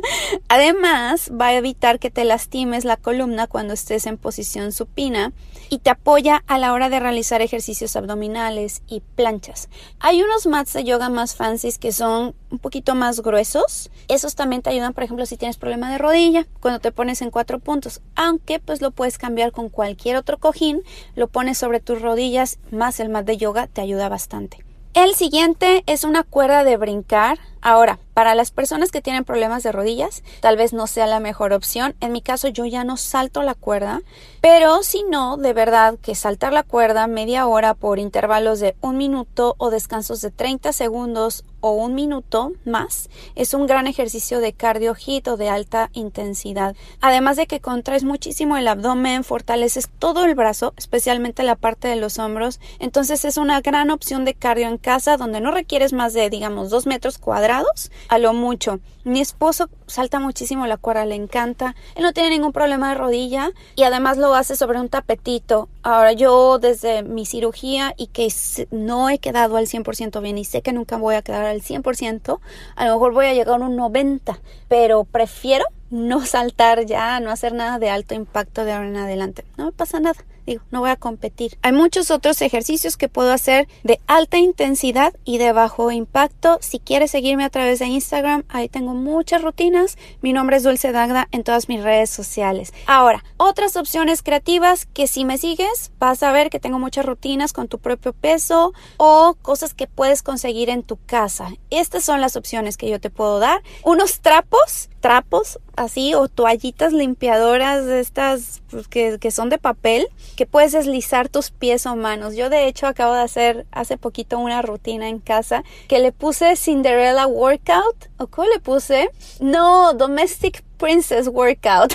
Además, 0.48 1.30
va 1.38 1.48
a 1.48 1.54
evitar 1.54 1.98
que 1.98 2.10
te 2.10 2.24
lastimes 2.24 2.84
la 2.84 2.96
columna 2.96 3.46
cuando 3.46 3.74
estés 3.74 4.06
en 4.06 4.16
posición 4.16 4.72
supina 4.72 5.32
y 5.70 5.78
te 5.78 5.90
apoya 5.90 6.42
a 6.46 6.58
la 6.58 6.72
hora 6.72 6.88
de 6.88 7.00
realizar 7.00 7.40
ejercicios 7.42 7.94
abdominales 7.96 8.82
y 8.88 9.00
planchas. 9.00 9.68
Hay 10.00 10.22
unos 10.22 10.46
mats 10.46 10.72
de 10.72 10.84
yoga 10.84 11.08
más 11.08 11.36
fancies 11.36 11.78
que 11.78 11.92
son 11.92 12.34
un 12.50 12.58
poquito 12.58 12.94
más 12.94 13.20
gruesos. 13.20 13.90
Esos 14.08 14.34
también 14.34 14.62
te 14.62 14.70
ayudan, 14.70 14.92
por 14.92 15.04
ejemplo, 15.04 15.24
si 15.26 15.36
tienes 15.36 15.56
problema 15.56 15.90
de 15.90 15.98
rodilla, 15.98 16.46
cuando 16.60 16.80
te 16.80 16.92
pones 16.92 17.22
en 17.22 17.30
cuatro 17.30 17.60
puntos. 17.60 18.00
Aunque 18.16 18.58
pues 18.58 18.82
lo 18.82 18.90
puedes 18.90 19.16
cambiar 19.16 19.52
con 19.52 19.68
cualquier 19.68 20.16
otro 20.16 20.38
cojín, 20.38 20.82
lo 21.14 21.28
pones 21.28 21.58
sobre 21.58 21.80
tus 21.80 22.02
rodillas, 22.02 22.58
más 22.70 23.00
el 23.00 23.08
mat 23.08 23.24
de 23.24 23.36
yoga 23.36 23.68
te 23.68 23.80
ayuda 23.80 24.08
bastante. 24.08 24.69
El 24.92 25.14
siguiente 25.14 25.84
es 25.86 26.02
una 26.02 26.24
cuerda 26.24 26.64
de 26.64 26.76
brincar. 26.76 27.38
Ahora, 27.62 28.00
para 28.12 28.34
las 28.34 28.50
personas 28.50 28.90
que 28.90 29.00
tienen 29.00 29.24
problemas 29.24 29.62
de 29.62 29.70
rodillas, 29.70 30.24
tal 30.40 30.56
vez 30.56 30.72
no 30.72 30.88
sea 30.88 31.06
la 31.06 31.20
mejor 31.20 31.52
opción. 31.52 31.94
En 32.00 32.10
mi 32.10 32.22
caso, 32.22 32.48
yo 32.48 32.66
ya 32.66 32.82
no 32.82 32.96
salto 32.96 33.42
la 33.42 33.54
cuerda, 33.54 34.02
pero 34.40 34.82
si 34.82 35.04
no, 35.04 35.36
de 35.36 35.52
verdad 35.52 35.96
que 36.02 36.16
saltar 36.16 36.52
la 36.52 36.64
cuerda 36.64 37.06
media 37.06 37.46
hora 37.46 37.74
por 37.74 38.00
intervalos 38.00 38.58
de 38.58 38.74
un 38.80 38.96
minuto 38.96 39.54
o 39.58 39.70
descansos 39.70 40.22
de 40.22 40.32
30 40.32 40.72
segundos 40.72 41.44
o 41.60 41.72
un 41.72 41.94
minuto 41.94 42.52
más 42.64 43.08
es 43.34 43.54
un 43.54 43.66
gran 43.66 43.86
ejercicio 43.86 44.40
de 44.40 44.52
cardio 44.52 44.94
hit 44.94 45.28
o 45.28 45.36
de 45.36 45.48
alta 45.48 45.90
intensidad. 45.92 46.74
Además 47.00 47.36
de 47.36 47.46
que 47.46 47.60
contraes 47.60 48.04
muchísimo 48.04 48.56
el 48.56 48.68
abdomen, 48.68 49.24
fortaleces 49.24 49.88
todo 49.98 50.24
el 50.24 50.34
brazo, 50.34 50.74
especialmente 50.76 51.42
la 51.42 51.56
parte 51.56 51.88
de 51.88 51.96
los 51.96 52.18
hombros. 52.18 52.60
Entonces 52.78 53.24
es 53.24 53.36
una 53.36 53.60
gran 53.60 53.90
opción 53.90 54.24
de 54.24 54.34
cardio 54.34 54.68
en 54.68 54.78
casa 54.78 55.16
donde 55.16 55.40
no 55.40 55.50
requieres 55.50 55.92
más 55.92 56.12
de, 56.12 56.30
digamos, 56.30 56.70
dos 56.70 56.86
metros 56.86 57.18
cuadrados 57.18 57.90
a 58.08 58.18
lo 58.18 58.32
mucho. 58.32 58.80
Mi 59.02 59.20
esposo 59.20 59.70
salta 59.86 60.20
muchísimo 60.20 60.66
la 60.66 60.76
cuerda, 60.76 61.06
le 61.06 61.14
encanta. 61.14 61.74
Él 61.94 62.02
no 62.02 62.12
tiene 62.12 62.30
ningún 62.30 62.52
problema 62.52 62.90
de 62.90 62.96
rodilla 62.96 63.50
y 63.74 63.84
además 63.84 64.18
lo 64.18 64.34
hace 64.34 64.56
sobre 64.56 64.78
un 64.78 64.90
tapetito. 64.90 65.68
Ahora 65.82 66.12
yo 66.12 66.58
desde 66.58 67.02
mi 67.02 67.24
cirugía 67.24 67.94
y 67.96 68.08
que 68.08 68.28
no 68.70 69.08
he 69.08 69.18
quedado 69.18 69.56
al 69.56 69.66
100% 69.66 70.20
bien 70.20 70.36
y 70.36 70.44
sé 70.44 70.60
que 70.60 70.74
nunca 70.74 70.98
voy 70.98 71.14
a 71.14 71.22
quedar 71.22 71.46
al 71.46 71.62
100%, 71.62 72.40
a 72.76 72.86
lo 72.86 72.92
mejor 72.92 73.14
voy 73.14 73.26
a 73.26 73.34
llegar 73.34 73.62
a 73.62 73.66
un 73.66 73.76
90%, 73.78 74.38
pero 74.68 75.04
prefiero 75.04 75.64
no 75.88 76.24
saltar 76.26 76.84
ya, 76.84 77.18
no 77.20 77.30
hacer 77.30 77.54
nada 77.54 77.78
de 77.78 77.88
alto 77.88 78.14
impacto 78.14 78.64
de 78.64 78.72
ahora 78.72 78.88
en 78.88 78.96
adelante. 78.96 79.44
No 79.56 79.66
me 79.66 79.72
pasa 79.72 80.00
nada 80.00 80.22
no 80.70 80.80
voy 80.80 80.90
a 80.90 80.96
competir. 80.96 81.56
Hay 81.62 81.72
muchos 81.72 82.10
otros 82.10 82.42
ejercicios 82.42 82.96
que 82.96 83.08
puedo 83.08 83.32
hacer 83.32 83.68
de 83.84 84.00
alta 84.06 84.38
intensidad 84.38 85.14
y 85.24 85.38
de 85.38 85.52
bajo 85.52 85.90
impacto. 85.90 86.58
Si 86.60 86.78
quieres 86.78 87.10
seguirme 87.10 87.44
a 87.44 87.50
través 87.50 87.78
de 87.78 87.86
Instagram, 87.86 88.44
ahí 88.48 88.68
tengo 88.68 88.94
muchas 88.94 89.42
rutinas. 89.42 89.96
Mi 90.20 90.32
nombre 90.32 90.56
es 90.56 90.62
Dulce 90.62 90.92
Dagda 90.92 91.28
en 91.30 91.44
todas 91.44 91.68
mis 91.68 91.82
redes 91.82 92.10
sociales. 92.10 92.72
Ahora, 92.86 93.24
otras 93.36 93.76
opciones 93.76 94.22
creativas 94.22 94.86
que 94.86 95.06
si 95.06 95.24
me 95.24 95.38
sigues, 95.38 95.92
vas 95.98 96.22
a 96.22 96.32
ver 96.32 96.50
que 96.50 96.60
tengo 96.60 96.78
muchas 96.78 97.06
rutinas 97.06 97.52
con 97.52 97.68
tu 97.68 97.78
propio 97.78 98.12
peso 98.12 98.72
o 98.96 99.36
cosas 99.40 99.74
que 99.74 99.86
puedes 99.86 100.22
conseguir 100.22 100.70
en 100.70 100.82
tu 100.82 100.98
casa. 101.06 101.48
Estas 101.70 102.04
son 102.04 102.20
las 102.20 102.36
opciones 102.36 102.76
que 102.76 102.90
yo 102.90 103.00
te 103.00 103.10
puedo 103.10 103.38
dar. 103.38 103.62
Unos 103.84 104.20
trapos 104.20 104.89
trapos 105.00 105.58
así 105.76 106.14
o 106.14 106.28
toallitas 106.28 106.92
limpiadoras 106.92 107.86
estas 107.86 108.62
pues, 108.70 108.86
que, 108.86 109.18
que, 109.18 109.30
son 109.30 109.48
de 109.48 109.58
papel 109.58 110.08
que 110.36 110.46
puedes 110.46 110.72
deslizar 110.72 111.28
tus 111.28 111.50
pies 111.50 111.86
o 111.86 111.96
manos. 111.96 112.36
Yo 112.36 112.50
de 112.50 112.66
hecho 112.66 112.86
acabo 112.86 113.14
de 113.14 113.22
hacer 113.22 113.66
hace 113.72 113.96
poquito 113.96 114.38
una 114.38 114.62
rutina 114.62 115.08
en 115.08 115.18
casa 115.18 115.64
que 115.88 115.98
le 115.98 116.12
puse 116.12 116.56
Cinderella 116.56 117.26
Workout 117.26 118.10
o 118.18 118.26
cómo 118.26 118.48
le 118.48 118.60
puse 118.60 119.10
no 119.40 119.94
Domestic 119.94 120.62
Princess 120.76 121.28
Workout 121.28 121.94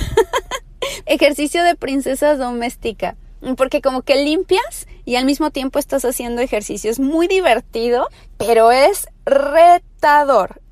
ejercicio 1.06 1.64
de 1.64 1.76
princesa 1.76 2.36
doméstica 2.36 3.16
porque 3.56 3.82
como 3.82 4.02
que 4.02 4.24
limpias 4.24 4.88
y 5.06 5.18
al 5.18 5.26
mismo 5.26 5.52
tiempo 5.52 5.78
estás 5.78 6.04
haciendo 6.04 6.42
ejercicio. 6.42 6.90
Es 6.90 7.00
muy 7.00 7.28
divertido, 7.28 8.08
pero 8.38 8.72
es 8.72 9.08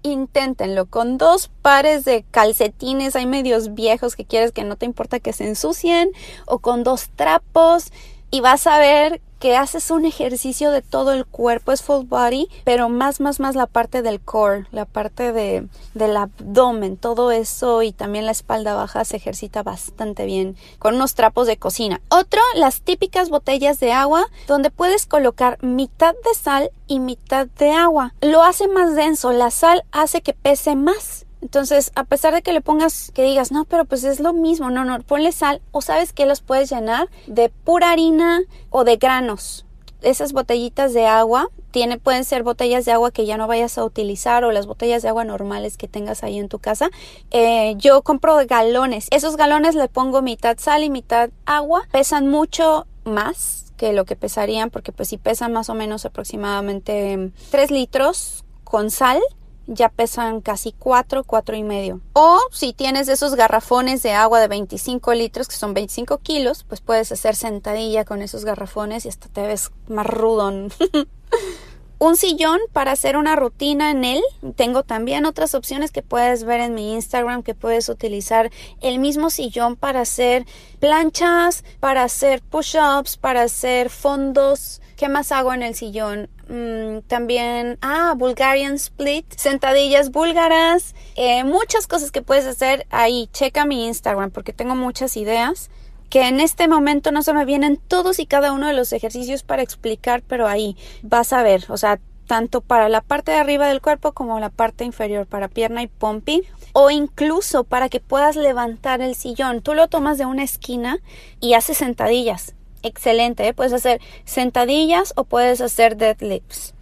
Inténtenlo 0.03 0.85
con 0.85 1.17
dos 1.17 1.49
pares 1.63 2.05
de 2.05 2.23
calcetines, 2.29 3.15
hay 3.15 3.25
medios 3.25 3.73
viejos 3.73 4.15
que 4.15 4.25
quieres 4.25 4.51
que 4.51 4.63
no 4.63 4.75
te 4.75 4.85
importa 4.85 5.19
que 5.19 5.33
se 5.33 5.47
ensucien, 5.47 6.11
o 6.45 6.59
con 6.59 6.83
dos 6.83 7.09
trapos 7.15 7.91
y 8.29 8.41
vas 8.41 8.67
a 8.67 8.77
ver 8.77 9.21
que 9.43 9.57
haces 9.57 9.91
un 9.91 10.05
ejercicio 10.05 10.71
de 10.71 10.81
todo 10.81 11.11
el 11.11 11.25
cuerpo, 11.25 11.73
es 11.73 11.81
full 11.81 12.05
body, 12.05 12.47
pero 12.63 12.87
más, 12.87 13.19
más, 13.19 13.41
más 13.41 13.57
la 13.57 13.67
parte 13.67 14.01
del 14.01 14.21
core, 14.21 14.67
la 14.71 14.85
parte 14.85 15.33
de, 15.33 15.67
del 15.93 16.15
abdomen, 16.15 16.95
todo 16.95 17.29
eso 17.29 17.81
y 17.81 17.91
también 17.91 18.25
la 18.25 18.31
espalda 18.31 18.73
baja 18.73 19.03
se 19.03 19.17
ejercita 19.17 19.61
bastante 19.61 20.25
bien 20.25 20.55
con 20.79 20.95
unos 20.95 21.15
trapos 21.15 21.45
de 21.45 21.57
cocina. 21.57 21.99
Otro, 22.07 22.39
las 22.55 22.79
típicas 22.79 23.29
botellas 23.29 23.81
de 23.81 23.91
agua 23.91 24.27
donde 24.47 24.71
puedes 24.71 25.05
colocar 25.05 25.61
mitad 25.61 26.15
de 26.23 26.39
sal 26.39 26.71
y 26.87 26.99
mitad 26.99 27.47
de 27.47 27.71
agua. 27.71 28.13
Lo 28.21 28.43
hace 28.43 28.69
más 28.69 28.95
denso, 28.95 29.33
la 29.33 29.51
sal 29.51 29.83
hace 29.91 30.21
que 30.21 30.31
pese 30.31 30.77
más. 30.77 31.25
Entonces, 31.43 31.91
a 31.95 32.05
pesar 32.05 32.33
de 32.33 32.41
que 32.41 32.53
le 32.53 32.61
pongas, 32.61 33.11
que 33.13 33.21
digas, 33.21 33.51
no, 33.51 33.65
pero 33.65 33.83
pues 33.83 34.05
es 34.05 34.21
lo 34.21 34.31
mismo, 34.31 34.69
no, 34.69 34.85
no, 34.85 34.97
ponle 35.01 35.33
sal 35.33 35.61
o 35.71 35.81
sabes 35.81 36.13
que 36.13 36.25
los 36.25 36.39
puedes 36.39 36.71
llenar 36.71 37.09
de 37.27 37.49
pura 37.49 37.91
harina 37.91 38.39
o 38.69 38.85
de 38.85 38.95
granos. 38.95 39.65
Esas 40.01 40.31
botellitas 40.31 40.93
de 40.93 41.05
agua 41.05 41.49
tiene, 41.71 41.99
pueden 41.99 42.23
ser 42.23 42.43
botellas 42.43 42.85
de 42.85 42.93
agua 42.93 43.11
que 43.11 43.25
ya 43.25 43.35
no 43.35 43.47
vayas 43.47 43.77
a 43.77 43.83
utilizar 43.83 44.45
o 44.45 44.53
las 44.53 44.67
botellas 44.67 45.01
de 45.01 45.09
agua 45.09 45.25
normales 45.25 45.75
que 45.75 45.89
tengas 45.89 46.23
ahí 46.23 46.39
en 46.39 46.47
tu 46.47 46.59
casa. 46.59 46.89
Eh, 47.31 47.75
yo 47.77 48.03
compro 48.03 48.37
galones. 48.47 49.07
Esos 49.11 49.35
galones 49.35 49.75
le 49.75 49.89
pongo 49.89 50.21
mitad 50.21 50.57
sal 50.57 50.81
y 50.83 50.89
mitad 50.89 51.29
agua. 51.45 51.83
Pesan 51.91 52.29
mucho 52.29 52.87
más 53.03 53.73
que 53.75 53.91
lo 53.91 54.05
que 54.05 54.15
pesarían 54.15 54.69
porque 54.69 54.93
pues 54.93 55.09
si 55.09 55.17
pesan 55.17 55.51
más 55.51 55.69
o 55.69 55.73
menos 55.73 56.05
aproximadamente 56.05 57.33
3 57.51 57.71
litros 57.71 58.45
con 58.63 58.91
sal 58.91 59.19
ya 59.67 59.89
pesan 59.89 60.41
casi 60.41 60.73
4, 60.73 61.23
4 61.23 61.55
y 61.55 61.63
medio. 61.63 62.01
O 62.13 62.39
si 62.51 62.73
tienes 62.73 63.07
esos 63.07 63.35
garrafones 63.35 64.03
de 64.03 64.13
agua 64.13 64.39
de 64.39 64.47
25 64.47 65.13
litros, 65.13 65.47
que 65.47 65.55
son 65.55 65.73
25 65.73 66.19
kilos, 66.19 66.63
pues 66.63 66.81
puedes 66.81 67.11
hacer 67.11 67.35
sentadilla 67.35 68.05
con 68.05 68.21
esos 68.21 68.45
garrafones 68.45 69.05
y 69.05 69.09
hasta 69.09 69.29
te 69.29 69.41
ves 69.45 69.71
más 69.87 70.05
rudón. 70.05 70.71
un 72.03 72.17
sillón 72.17 72.59
para 72.73 72.91
hacer 72.91 73.15
una 73.15 73.35
rutina 73.35 73.91
en 73.91 74.03
él. 74.03 74.21
Tengo 74.55 74.83
también 74.83 75.25
otras 75.25 75.55
opciones 75.55 75.91
que 75.91 76.01
puedes 76.01 76.43
ver 76.43 76.59
en 76.59 76.73
mi 76.73 76.93
Instagram 76.93 77.43
que 77.43 77.55
puedes 77.55 77.87
utilizar 77.87 78.51
el 78.81 78.99
mismo 78.99 79.29
sillón 79.29 79.77
para 79.77 80.01
hacer 80.01 80.45
planchas, 80.79 81.63
para 81.79 82.03
hacer 82.03 82.41
push-ups, 82.41 83.17
para 83.17 83.43
hacer 83.43 83.89
fondos. 83.89 84.81
¿Qué 85.03 85.09
más 85.09 85.33
hago 85.33 85.53
en 85.53 85.63
el 85.63 85.75
sillón? 85.75 86.29
Mm, 86.47 86.99
también, 87.07 87.77
ah, 87.81 88.13
Bulgarian 88.15 88.75
Split, 88.75 89.25
sentadillas 89.35 90.11
búlgaras, 90.11 90.95
eh, 91.17 91.43
muchas 91.43 91.87
cosas 91.87 92.09
que 92.09 92.21
puedes 92.21 92.45
hacer 92.45 92.87
ahí. 92.89 93.27
Checa 93.33 93.65
mi 93.65 93.85
Instagram 93.85 94.31
porque 94.31 94.53
tengo 94.53 94.77
muchas 94.77 95.17
ideas 95.17 95.69
que 96.09 96.25
en 96.29 96.39
este 96.39 96.69
momento 96.69 97.11
no 97.11 97.21
se 97.21 97.33
me 97.33 97.43
vienen 97.43 97.81
todos 97.85 98.17
y 98.19 98.25
cada 98.25 98.53
uno 98.53 98.65
de 98.67 98.75
los 98.75 98.93
ejercicios 98.93 99.43
para 99.43 99.61
explicar, 99.61 100.23
pero 100.25 100.47
ahí 100.47 100.77
vas 101.01 101.33
a 101.33 101.43
ver, 101.43 101.65
o 101.67 101.75
sea, 101.75 101.99
tanto 102.25 102.61
para 102.61 102.87
la 102.87 103.01
parte 103.01 103.31
de 103.31 103.39
arriba 103.39 103.67
del 103.67 103.81
cuerpo 103.81 104.13
como 104.13 104.39
la 104.39 104.51
parte 104.51 104.85
inferior, 104.85 105.27
para 105.27 105.49
pierna 105.49 105.83
y 105.83 105.87
pompi, 105.87 106.43
o 106.71 106.91
incluso 106.91 107.65
para 107.65 107.89
que 107.89 107.99
puedas 107.99 108.37
levantar 108.37 109.01
el 109.01 109.15
sillón. 109.15 109.61
Tú 109.63 109.73
lo 109.73 109.89
tomas 109.89 110.17
de 110.17 110.25
una 110.25 110.43
esquina 110.43 110.99
y 111.41 111.55
haces 111.55 111.79
sentadillas 111.79 112.55
excelente. 112.83 113.47
¿eh? 113.47 113.53
Puedes 113.53 113.73
hacer 113.73 114.01
sentadillas 114.25 115.13
o 115.15 115.23
puedes 115.23 115.61
hacer 115.61 115.97
deadlifts. 115.97 116.73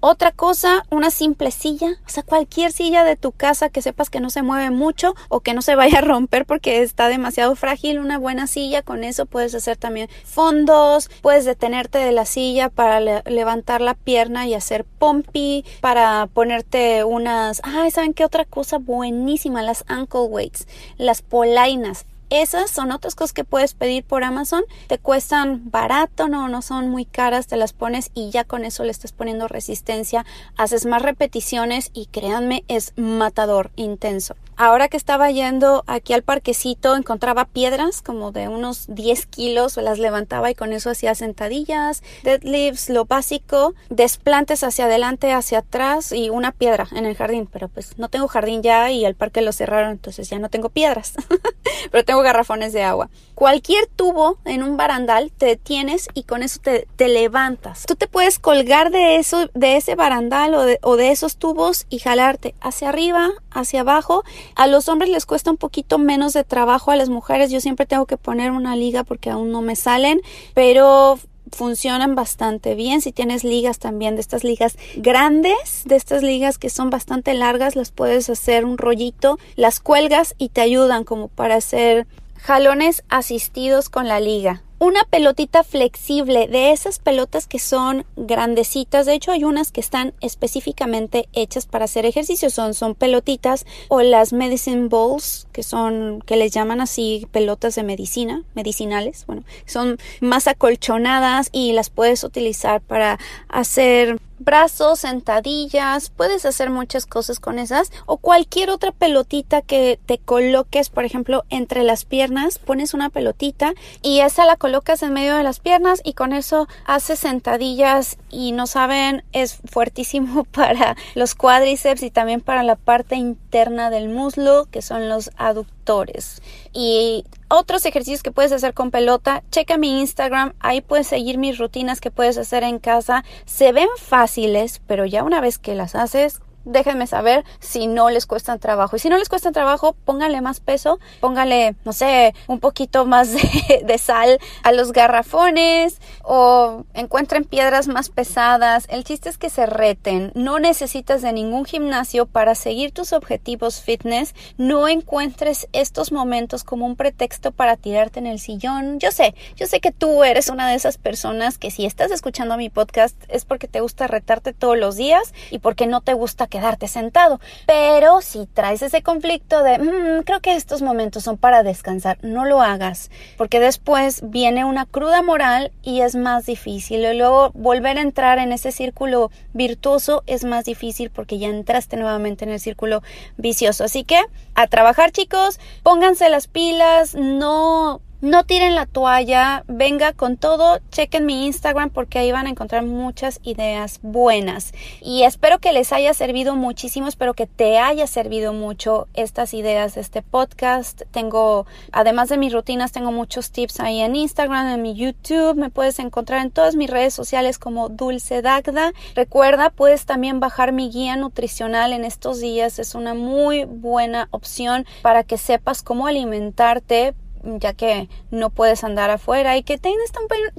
Otra 0.00 0.30
cosa, 0.30 0.84
una 0.90 1.10
simple 1.10 1.50
silla, 1.50 1.96
o 2.06 2.08
sea, 2.08 2.22
cualquier 2.22 2.70
silla 2.70 3.02
de 3.02 3.16
tu 3.16 3.32
casa 3.32 3.70
que 3.70 3.80
sepas 3.80 4.10
que 4.10 4.20
no 4.20 4.28
se 4.28 4.42
mueve 4.42 4.70
mucho 4.70 5.14
o 5.30 5.40
que 5.40 5.54
no 5.54 5.62
se 5.62 5.74
vaya 5.74 5.98
a 5.98 6.02
romper 6.02 6.44
porque 6.44 6.82
está 6.82 7.08
demasiado 7.08 7.56
frágil, 7.56 7.98
una 7.98 8.18
buena 8.18 8.46
silla, 8.46 8.82
con 8.82 9.04
eso 9.04 9.24
puedes 9.24 9.54
hacer 9.54 9.78
también 9.78 10.08
fondos, 10.22 11.10
puedes 11.22 11.46
detenerte 11.46 11.98
de 11.98 12.12
la 12.12 12.26
silla 12.26 12.68
para 12.68 13.00
levantar 13.00 13.80
la 13.80 13.94
pierna 13.94 14.46
y 14.46 14.52
hacer 14.52 14.84
pompi, 14.84 15.64
para 15.80 16.28
ponerte 16.32 17.02
unas, 17.02 17.62
ay, 17.64 17.90
¿saben 17.90 18.12
qué 18.12 18.24
otra 18.26 18.44
cosa 18.44 18.76
buenísima? 18.76 19.62
Las 19.62 19.82
ankle 19.88 20.20
weights, 20.28 20.68
las 20.98 21.22
polainas 21.22 22.04
Esas 22.30 22.70
son 22.70 22.90
otras 22.90 23.14
cosas 23.14 23.32
que 23.32 23.44
puedes 23.44 23.74
pedir 23.74 24.04
por 24.04 24.24
Amazon. 24.24 24.64
Te 24.88 24.98
cuestan 24.98 25.70
barato, 25.70 26.28
no, 26.28 26.48
no 26.48 26.62
son 26.62 26.88
muy 26.88 27.04
caras, 27.04 27.46
te 27.46 27.56
las 27.56 27.72
pones 27.72 28.10
y 28.14 28.30
ya 28.30 28.44
con 28.44 28.64
eso 28.64 28.84
le 28.84 28.90
estás 28.90 29.12
poniendo 29.12 29.48
resistencia. 29.48 30.26
Haces 30.56 30.86
más 30.86 31.02
repeticiones 31.02 31.90
y 31.92 32.06
créanme, 32.06 32.64
es 32.68 32.92
matador, 32.96 33.70
intenso. 33.76 34.34
Ahora 34.58 34.88
que 34.88 34.96
estaba 34.96 35.30
yendo 35.30 35.84
aquí 35.86 36.14
al 36.14 36.22
parquecito, 36.22 36.96
encontraba 36.96 37.44
piedras 37.44 38.00
como 38.00 38.32
de 38.32 38.48
unos 38.48 38.86
10 38.88 39.26
kilos, 39.26 39.76
las 39.76 39.98
levantaba 39.98 40.50
y 40.50 40.54
con 40.54 40.72
eso 40.72 40.88
hacía 40.88 41.14
sentadillas, 41.14 42.02
deadlifts, 42.22 42.88
lo 42.88 43.04
básico, 43.04 43.74
desplantes 43.90 44.64
hacia 44.64 44.86
adelante, 44.86 45.32
hacia 45.32 45.58
atrás 45.58 46.10
y 46.10 46.30
una 46.30 46.52
piedra 46.52 46.88
en 46.92 47.04
el 47.04 47.14
jardín. 47.14 47.46
Pero 47.52 47.68
pues 47.68 47.98
no 47.98 48.08
tengo 48.08 48.28
jardín 48.28 48.62
ya 48.62 48.90
y 48.90 49.04
el 49.04 49.14
parque 49.14 49.42
lo 49.42 49.52
cerraron, 49.52 49.90
entonces 49.90 50.30
ya 50.30 50.38
no 50.38 50.48
tengo 50.48 50.70
piedras. 50.70 51.12
Pero 51.92 52.04
tengo 52.04 52.15
garrafones 52.22 52.72
de 52.72 52.82
agua. 52.82 53.10
Cualquier 53.34 53.86
tubo 53.86 54.38
en 54.44 54.62
un 54.62 54.76
barandal 54.76 55.30
te 55.36 55.46
detienes 55.46 56.08
y 56.14 56.22
con 56.22 56.42
eso 56.42 56.60
te, 56.60 57.08
levantas. 57.08 57.84
Tú 57.86 57.94
te 57.94 58.06
puedes 58.06 58.38
colgar 58.38 58.90
de 58.90 59.16
eso, 59.16 59.50
de 59.54 59.76
ese 59.76 59.94
barandal 59.94 60.54
o 60.54 60.62
de, 60.62 60.78
o 60.82 60.96
de 60.96 61.10
esos 61.10 61.36
tubos 61.36 61.86
y 61.90 61.98
jalarte 61.98 62.54
hacia 62.60 62.88
arriba, 62.88 63.30
hacia 63.50 63.80
abajo 63.80 64.24
a 64.54 64.66
los 64.66 64.88
hombres 64.88 65.10
les 65.10 65.26
cuesta 65.26 65.50
un 65.50 65.56
poquito 65.56 65.98
menos 65.98 66.32
de 66.32 66.44
trabajo, 66.44 66.90
a 66.90 66.96
las 66.96 67.08
mujeres 67.08 67.50
yo 67.50 67.60
siempre 67.60 67.86
tengo 67.86 68.06
que 68.06 68.16
poner 68.16 68.50
una 68.50 68.76
liga 68.76 69.04
porque 69.04 69.30
aún 69.30 69.50
no 69.50 69.62
me 69.62 69.76
salen, 69.76 70.20
pero 70.54 71.18
funcionan 71.52 72.14
bastante 72.14 72.74
bien. 72.74 73.00
Si 73.00 73.12
tienes 73.12 73.44
ligas 73.44 73.78
también 73.78 74.14
de 74.14 74.20
estas 74.20 74.44
ligas 74.44 74.76
grandes, 74.96 75.82
de 75.84 75.96
estas 75.96 76.22
ligas 76.22 76.58
que 76.58 76.70
son 76.70 76.90
bastante 76.90 77.34
largas, 77.34 77.76
las 77.76 77.90
puedes 77.90 78.28
hacer 78.30 78.64
un 78.64 78.78
rollito, 78.78 79.38
las 79.56 79.80
cuelgas 79.80 80.34
y 80.38 80.48
te 80.50 80.60
ayudan 80.60 81.04
como 81.04 81.28
para 81.28 81.56
hacer 81.56 82.06
jalones 82.36 83.02
asistidos 83.08 83.88
con 83.88 84.08
la 84.08 84.20
liga 84.20 84.62
una 84.78 85.04
pelotita 85.04 85.64
flexible 85.64 86.48
de 86.48 86.70
esas 86.70 86.98
pelotas 86.98 87.46
que 87.46 87.58
son 87.58 88.04
grandecitas 88.16 89.06
de 89.06 89.14
hecho 89.14 89.32
hay 89.32 89.44
unas 89.44 89.72
que 89.72 89.80
están 89.80 90.12
específicamente 90.20 91.28
hechas 91.32 91.66
para 91.66 91.86
hacer 91.86 92.04
ejercicio 92.04 92.50
son 92.50 92.74
son 92.74 92.94
pelotitas 92.94 93.64
o 93.88 94.02
las 94.02 94.34
medicine 94.34 94.88
balls 94.88 95.45
que 95.56 95.62
son 95.62 96.20
que 96.26 96.36
les 96.36 96.52
llaman 96.52 96.82
así 96.82 97.26
pelotas 97.32 97.76
de 97.76 97.82
medicina 97.82 98.42
medicinales 98.54 99.24
bueno 99.24 99.42
son 99.64 99.96
más 100.20 100.48
acolchonadas 100.48 101.48
y 101.50 101.72
las 101.72 101.88
puedes 101.88 102.24
utilizar 102.24 102.82
para 102.82 103.18
hacer 103.48 104.18
brazos, 104.38 105.00
sentadillas, 105.00 106.10
puedes 106.10 106.44
hacer 106.44 106.70
muchas 106.70 107.06
cosas 107.06 107.40
con 107.40 107.58
esas 107.58 107.90
o 108.06 108.18
cualquier 108.18 108.70
otra 108.70 108.92
pelotita 108.92 109.62
que 109.62 109.98
te 110.06 110.18
coloques, 110.18 110.90
por 110.90 111.04
ejemplo, 111.04 111.44
entre 111.48 111.82
las 111.84 112.04
piernas, 112.04 112.58
pones 112.58 112.94
una 112.94 113.10
pelotita 113.10 113.72
y 114.02 114.20
esa 114.20 114.44
la 114.44 114.56
colocas 114.56 115.02
en 115.02 115.12
medio 115.12 115.36
de 115.36 115.42
las 115.42 115.60
piernas 115.60 116.00
y 116.04 116.12
con 116.12 116.32
eso 116.32 116.68
haces 116.84 117.20
sentadillas 117.20 118.18
y 118.30 118.52
no 118.52 118.66
saben, 118.66 119.24
es 119.32 119.58
fuertísimo 119.70 120.44
para 120.52 120.96
los 121.14 121.34
cuádriceps 121.34 122.02
y 122.02 122.10
también 122.10 122.40
para 122.40 122.62
la 122.62 122.76
parte 122.76 123.16
interna 123.16 123.45
del 123.64 124.10
muslo, 124.10 124.66
que 124.70 124.82
son 124.82 125.08
los 125.08 125.30
aductores. 125.36 126.42
Y 126.74 127.24
otros 127.48 127.86
ejercicios 127.86 128.22
que 128.22 128.30
puedes 128.30 128.52
hacer 128.52 128.74
con 128.74 128.90
pelota, 128.90 129.42
checa 129.50 129.78
mi 129.78 129.98
Instagram, 130.00 130.52
ahí 130.60 130.82
puedes 130.82 131.06
seguir 131.06 131.38
mis 131.38 131.56
rutinas 131.56 132.00
que 132.02 132.10
puedes 132.10 132.36
hacer 132.36 132.64
en 132.64 132.78
casa. 132.78 133.24
Se 133.46 133.72
ven 133.72 133.88
fáciles, 133.98 134.82
pero 134.86 135.06
ya 135.06 135.22
una 135.24 135.40
vez 135.40 135.58
que 135.58 135.74
las 135.74 135.94
haces, 135.94 136.40
déjenme 136.66 137.06
saber 137.06 137.44
si 137.60 137.86
no 137.86 138.10
les 138.10 138.26
cuesta 138.26 138.58
trabajo. 138.58 138.96
Y 138.96 138.98
si 138.98 139.08
no 139.08 139.16
les 139.16 139.28
cuesta 139.28 139.52
trabajo, 139.52 139.94
pónganle 140.04 140.40
más 140.42 140.60
peso, 140.60 140.98
póngale, 141.20 141.76
no 141.84 141.92
sé, 141.92 142.34
un 142.48 142.60
poquito 142.60 143.06
más 143.06 143.32
de, 143.84 143.98
sal 143.98 144.38
a 144.62 144.72
los 144.72 144.92
garrafones 144.92 146.00
o 146.22 146.84
encuentren 146.92 147.44
piedras 147.44 147.88
más 147.88 148.10
pesadas. 148.10 148.86
El 148.90 149.04
chiste 149.04 149.28
es 149.28 149.38
que 149.38 149.48
se 149.48 149.64
reten. 149.66 150.32
No 150.34 150.58
necesitas 150.58 151.22
de 151.22 151.32
ningún 151.32 151.64
gimnasio 151.64 152.26
para 152.26 152.54
seguir 152.54 152.92
tus 152.92 153.12
objetivos 153.12 153.80
fitness. 153.80 154.34
No 154.58 154.88
encuentres 154.88 155.68
estos 155.72 156.12
momentos 156.12 156.64
como 156.64 156.84
un 156.84 156.96
pretexto 156.96 157.52
para 157.52 157.76
tirarte 157.76 158.18
en 158.18 158.26
el 158.26 158.40
sillón. 158.40 158.98
Yo 158.98 159.12
sé, 159.12 159.34
yo 159.56 159.66
sé 159.66 159.80
que 159.80 159.92
tú 159.92 160.24
eres 160.24 160.48
una 160.48 160.68
de 160.68 160.74
esas 160.74 160.98
personas 160.98 161.58
que 161.58 161.70
si 161.70 161.86
estás 161.86 162.10
escuchando 162.10 162.56
mi 162.56 162.70
podcast 162.70 163.16
es 163.28 163.44
porque 163.44 163.68
te 163.68 163.80
gusta 163.80 164.08
retarte 164.08 164.52
todos 164.52 164.76
los 164.76 164.96
días 164.96 165.32
y 165.50 165.60
porque 165.60 165.86
no 165.86 166.00
te 166.00 166.12
gusta 166.12 166.48
que 166.48 166.55
quedarte 166.56 166.88
sentado. 166.88 167.38
Pero 167.66 168.22
si 168.22 168.46
traes 168.46 168.80
ese 168.80 169.02
conflicto 169.02 169.62
de, 169.62 169.78
mm, 169.78 170.22
creo 170.24 170.40
que 170.40 170.54
estos 170.54 170.80
momentos 170.80 171.24
son 171.24 171.36
para 171.36 171.62
descansar, 171.62 172.18
no 172.22 172.46
lo 172.46 172.62
hagas, 172.62 173.10
porque 173.36 173.60
después 173.60 174.22
viene 174.24 174.64
una 174.64 174.86
cruda 174.86 175.20
moral 175.20 175.70
y 175.82 176.00
es 176.00 176.16
más 176.16 176.46
difícil. 176.46 177.04
Y 177.04 177.14
luego 177.14 177.50
volver 177.52 177.98
a 177.98 178.00
entrar 178.00 178.38
en 178.38 178.52
ese 178.52 178.72
círculo 178.72 179.30
virtuoso 179.52 180.22
es 180.26 180.44
más 180.44 180.64
difícil 180.64 181.10
porque 181.10 181.38
ya 181.38 181.48
entraste 181.48 181.98
nuevamente 181.98 182.46
en 182.46 182.52
el 182.52 182.60
círculo 182.60 183.02
vicioso. 183.36 183.84
Así 183.84 184.04
que 184.04 184.18
a 184.54 184.66
trabajar 184.66 185.12
chicos, 185.12 185.60
pónganse 185.82 186.30
las 186.30 186.46
pilas, 186.46 187.14
no 187.14 188.00
no 188.20 188.44
tiren 188.44 188.74
la 188.74 188.86
toalla, 188.86 189.64
venga 189.68 190.12
con 190.12 190.36
todo, 190.36 190.78
chequen 190.90 191.26
mi 191.26 191.46
Instagram 191.46 191.90
porque 191.90 192.18
ahí 192.18 192.32
van 192.32 192.46
a 192.46 192.50
encontrar 192.50 192.82
muchas 192.84 193.40
ideas 193.42 194.00
buenas. 194.02 194.72
Y 195.02 195.24
espero 195.24 195.58
que 195.58 195.72
les 195.72 195.92
haya 195.92 196.14
servido 196.14 196.56
muchísimo, 196.56 197.08
espero 197.08 197.34
que 197.34 197.46
te 197.46 197.78
haya 197.78 198.06
servido 198.06 198.52
mucho 198.52 199.08
estas 199.14 199.52
ideas 199.52 199.94
de 199.94 200.00
este 200.00 200.22
podcast. 200.22 201.02
Tengo, 201.10 201.66
además 201.92 202.28
de 202.28 202.38
mis 202.38 202.52
rutinas, 202.52 202.92
tengo 202.92 203.12
muchos 203.12 203.50
tips 203.50 203.80
ahí 203.80 204.00
en 204.00 204.16
Instagram, 204.16 204.68
en 204.68 204.82
mi 204.82 204.94
YouTube, 204.94 205.56
me 205.56 205.70
puedes 205.70 205.98
encontrar 205.98 206.40
en 206.42 206.50
todas 206.50 206.74
mis 206.74 206.88
redes 206.88 207.12
sociales 207.12 207.58
como 207.58 207.88
Dulce 207.90 208.40
Dagda. 208.40 208.92
Recuerda, 209.14 209.70
puedes 209.70 210.06
también 210.06 210.40
bajar 210.40 210.72
mi 210.72 210.90
guía 210.90 211.16
nutricional 211.16 211.92
en 211.92 212.04
estos 212.04 212.40
días, 212.40 212.78
es 212.78 212.94
una 212.94 213.14
muy 213.14 213.64
buena 213.64 214.28
opción 214.30 214.86
para 215.02 215.22
que 215.22 215.36
sepas 215.36 215.82
cómo 215.82 216.06
alimentarte 216.06 217.14
ya 217.58 217.72
que 217.72 218.08
no 218.30 218.50
puedes 218.50 218.84
andar 218.84 219.10
afuera 219.10 219.56
y 219.56 219.62
que 219.62 219.78
tienes 219.78 220.10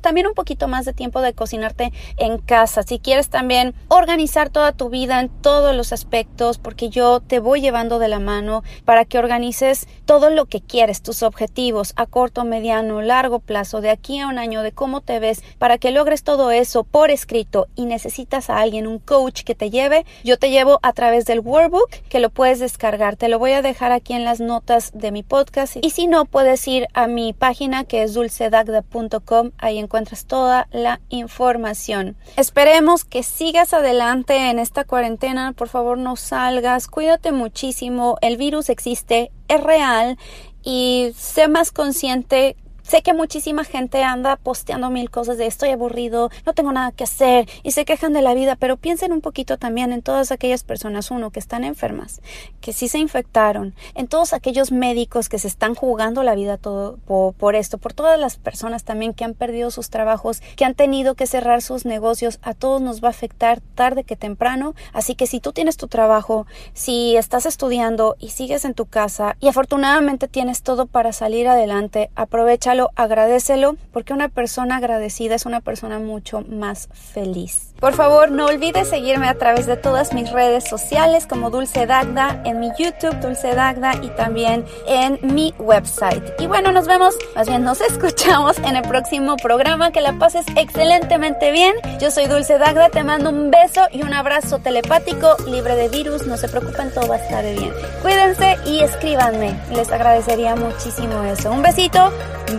también 0.01 0.27
un 0.27 0.33
poquito 0.33 0.67
más 0.67 0.85
de 0.85 0.93
tiempo 0.93 1.21
de 1.21 1.33
cocinarte 1.33 1.91
en 2.17 2.37
casa. 2.37 2.83
Si 2.83 2.99
quieres 2.99 3.29
también 3.29 3.73
organizar 3.87 4.49
toda 4.49 4.71
tu 4.71 4.89
vida 4.89 5.19
en 5.19 5.29
todos 5.29 5.75
los 5.75 5.93
aspectos, 5.93 6.57
porque 6.57 6.89
yo 6.89 7.19
te 7.19 7.39
voy 7.39 7.61
llevando 7.61 7.99
de 7.99 8.07
la 8.07 8.19
mano 8.19 8.63
para 8.85 9.05
que 9.05 9.19
organices 9.19 9.87
todo 10.05 10.29
lo 10.29 10.45
que 10.45 10.61
quieres, 10.61 11.01
tus 11.01 11.23
objetivos 11.23 11.93
a 11.95 12.05
corto, 12.05 12.45
mediano, 12.45 13.01
largo 13.01 13.39
plazo, 13.39 13.81
de 13.81 13.89
aquí 13.89 14.19
a 14.19 14.27
un 14.27 14.37
año, 14.37 14.63
de 14.63 14.71
cómo 14.71 15.01
te 15.01 15.19
ves, 15.19 15.43
para 15.57 15.77
que 15.77 15.91
logres 15.91 16.23
todo 16.23 16.51
eso 16.51 16.83
por 16.83 17.11
escrito 17.11 17.67
y 17.75 17.85
necesitas 17.85 18.49
a 18.49 18.59
alguien, 18.59 18.87
un 18.87 18.99
coach 18.99 19.43
que 19.43 19.55
te 19.55 19.69
lleve, 19.69 20.05
yo 20.23 20.37
te 20.37 20.49
llevo 20.49 20.79
a 20.83 20.93
través 20.93 21.25
del 21.25 21.39
workbook 21.39 21.89
que 22.09 22.19
lo 22.19 22.29
puedes 22.29 22.59
descargar. 22.59 23.15
Te 23.15 23.27
lo 23.27 23.39
voy 23.39 23.51
a 23.51 23.61
dejar 23.61 23.91
aquí 23.91 24.13
en 24.13 24.23
las 24.23 24.39
notas 24.39 24.91
de 24.93 25.11
mi 25.11 25.23
podcast 25.23 25.77
y 25.81 25.89
si 25.89 26.07
no 26.07 26.25
puedes 26.25 26.67
ir 26.67 26.76
a 26.93 27.07
mi 27.07 27.33
página 27.33 27.83
que 27.83 28.03
es 28.03 28.13
dulcedagda.com. 28.13 29.51
Ahí 29.57 29.77
encuentras 29.79 30.25
toda 30.25 30.67
la 30.71 30.99
información. 31.09 32.15
Esperemos 32.35 33.05
que 33.05 33.23
sigas 33.23 33.73
adelante 33.73 34.49
en 34.49 34.59
esta 34.59 34.83
cuarentena. 34.83 35.53
Por 35.53 35.69
favor, 35.69 35.97
no 35.97 36.15
salgas. 36.15 36.87
Cuídate 36.87 37.31
muchísimo. 37.31 38.17
El 38.21 38.37
virus 38.37 38.69
existe, 38.69 39.31
es 39.47 39.63
real 39.63 40.17
y 40.63 41.13
sé 41.15 41.47
más 41.47 41.71
consciente 41.71 42.55
Sé 42.87 43.01
que 43.01 43.13
muchísima 43.13 43.65
gente 43.65 44.01
anda 44.01 44.37
posteando 44.37 44.89
mil 44.89 45.11
cosas 45.11 45.37
de 45.37 45.45
estoy 45.45 45.71
aburrido, 45.71 46.31
no 46.45 46.53
tengo 46.53 46.71
nada 46.71 46.93
que 46.93 47.03
hacer 47.03 47.45
y 47.61 47.71
se 47.71 47.83
quejan 47.83 48.13
de 48.13 48.21
la 48.21 48.33
vida, 48.33 48.55
pero 48.55 48.77
piensen 48.77 49.11
un 49.11 49.19
poquito 49.19 49.57
también 49.57 49.91
en 49.91 50.01
todas 50.01 50.31
aquellas 50.31 50.63
personas, 50.63 51.11
uno, 51.11 51.29
que 51.29 51.39
están 51.41 51.65
enfermas, 51.65 52.21
que 52.61 52.71
sí 52.71 52.87
se 52.87 52.97
infectaron, 52.97 53.75
en 53.93 54.07
todos 54.07 54.31
aquellos 54.31 54.71
médicos 54.71 55.27
que 55.27 55.37
se 55.37 55.49
están 55.49 55.75
jugando 55.75 56.23
la 56.23 56.33
vida 56.33 56.55
todo 56.55 56.97
por, 57.05 57.55
esto, 57.55 57.77
por 57.77 57.91
todas 57.91 58.17
las 58.17 58.37
personas 58.37 58.85
también 58.85 59.13
que 59.13 59.25
han 59.25 59.33
perdido 59.33 59.69
sus 59.69 59.89
trabajos, 59.89 60.41
que 60.55 60.63
han 60.63 60.73
tenido 60.73 61.15
que 61.15 61.27
cerrar 61.27 61.61
sus 61.61 61.85
negocios, 61.85 62.39
a 62.41 62.53
todos 62.53 62.81
nos 62.81 63.03
va 63.03 63.07
a 63.07 63.11
afectar 63.11 63.59
tarde 63.75 64.05
que 64.05 64.15
temprano, 64.15 64.75
así 64.93 65.13
que 65.13 65.27
si 65.27 65.41
tú 65.41 65.51
tienes 65.51 65.75
tu 65.75 65.89
trabajo, 65.89 66.47
si 66.71 67.17
estás 67.17 67.45
estudiando 67.45 68.15
y 68.17 68.29
sigues 68.29 68.63
en 68.63 68.75
tu 68.75 68.85
casa 68.85 69.35
y 69.41 69.49
afortunadamente 69.49 70.29
tienes 70.29 70.63
todo 70.63 70.85
para 70.85 71.11
salir 71.11 71.49
adelante, 71.49 72.11
aprovecha 72.15 72.76
Aprécialo, 72.77 72.91
agradecelo, 72.95 73.75
porque 73.91 74.13
una 74.13 74.29
persona 74.29 74.77
agradecida 74.77 75.35
es 75.35 75.45
una 75.45 75.61
persona 75.61 75.99
mucho 75.99 76.41
más 76.41 76.89
feliz. 76.93 77.73
Por 77.79 77.93
favor, 77.93 78.31
no 78.31 78.47
olvides 78.47 78.87
seguirme 78.87 79.27
a 79.27 79.35
través 79.35 79.67
de 79.67 79.77
todas 79.77 80.11
mis 80.11 80.31
redes 80.31 80.67
sociales 80.67 81.27
como 81.27 81.51
Dulce 81.51 81.85
Dagda, 81.85 82.41
en 82.43 82.59
mi 82.59 82.71
YouTube 82.77 83.19
Dulce 83.19 83.53
Dagda 83.53 83.93
y 84.01 84.09
también 84.09 84.65
en 84.87 85.19
mi 85.21 85.53
website. 85.59 86.23
Y 86.39 86.47
bueno, 86.47 86.71
nos 86.71 86.87
vemos, 86.87 87.15
más 87.35 87.47
bien 87.47 87.63
nos 87.63 87.79
escuchamos 87.91 88.57
en 88.59 88.75
el 88.75 88.81
próximo 88.81 89.37
programa. 89.37 89.91
Que 89.91 90.01
la 90.01 90.13
pases 90.13 90.45
excelentemente 90.55 91.51
bien. 91.51 91.75
Yo 92.01 92.09
soy 92.09 92.25
Dulce 92.25 92.57
Dagda, 92.57 92.89
te 92.89 93.03
mando 93.03 93.29
un 93.29 93.51
beso 93.51 93.81
y 93.91 94.01
un 94.01 94.13
abrazo 94.13 94.57
telepático 94.57 95.37
libre 95.47 95.75
de 95.75 95.89
virus. 95.89 96.25
No 96.25 96.37
se 96.37 96.49
preocupen, 96.49 96.91
todo 96.91 97.07
va 97.07 97.15
a 97.15 97.19
estar 97.19 97.43
bien. 97.43 97.71
Cuídense 98.01 98.57
y 98.65 98.79
escríbanme. 98.79 99.55
Les 99.75 99.91
agradecería 99.91 100.55
muchísimo 100.55 101.23
eso. 101.23 101.51
Un 101.51 101.61
besito. 101.61 102.11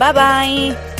Bye 0.08 0.14
bye. 0.14 0.97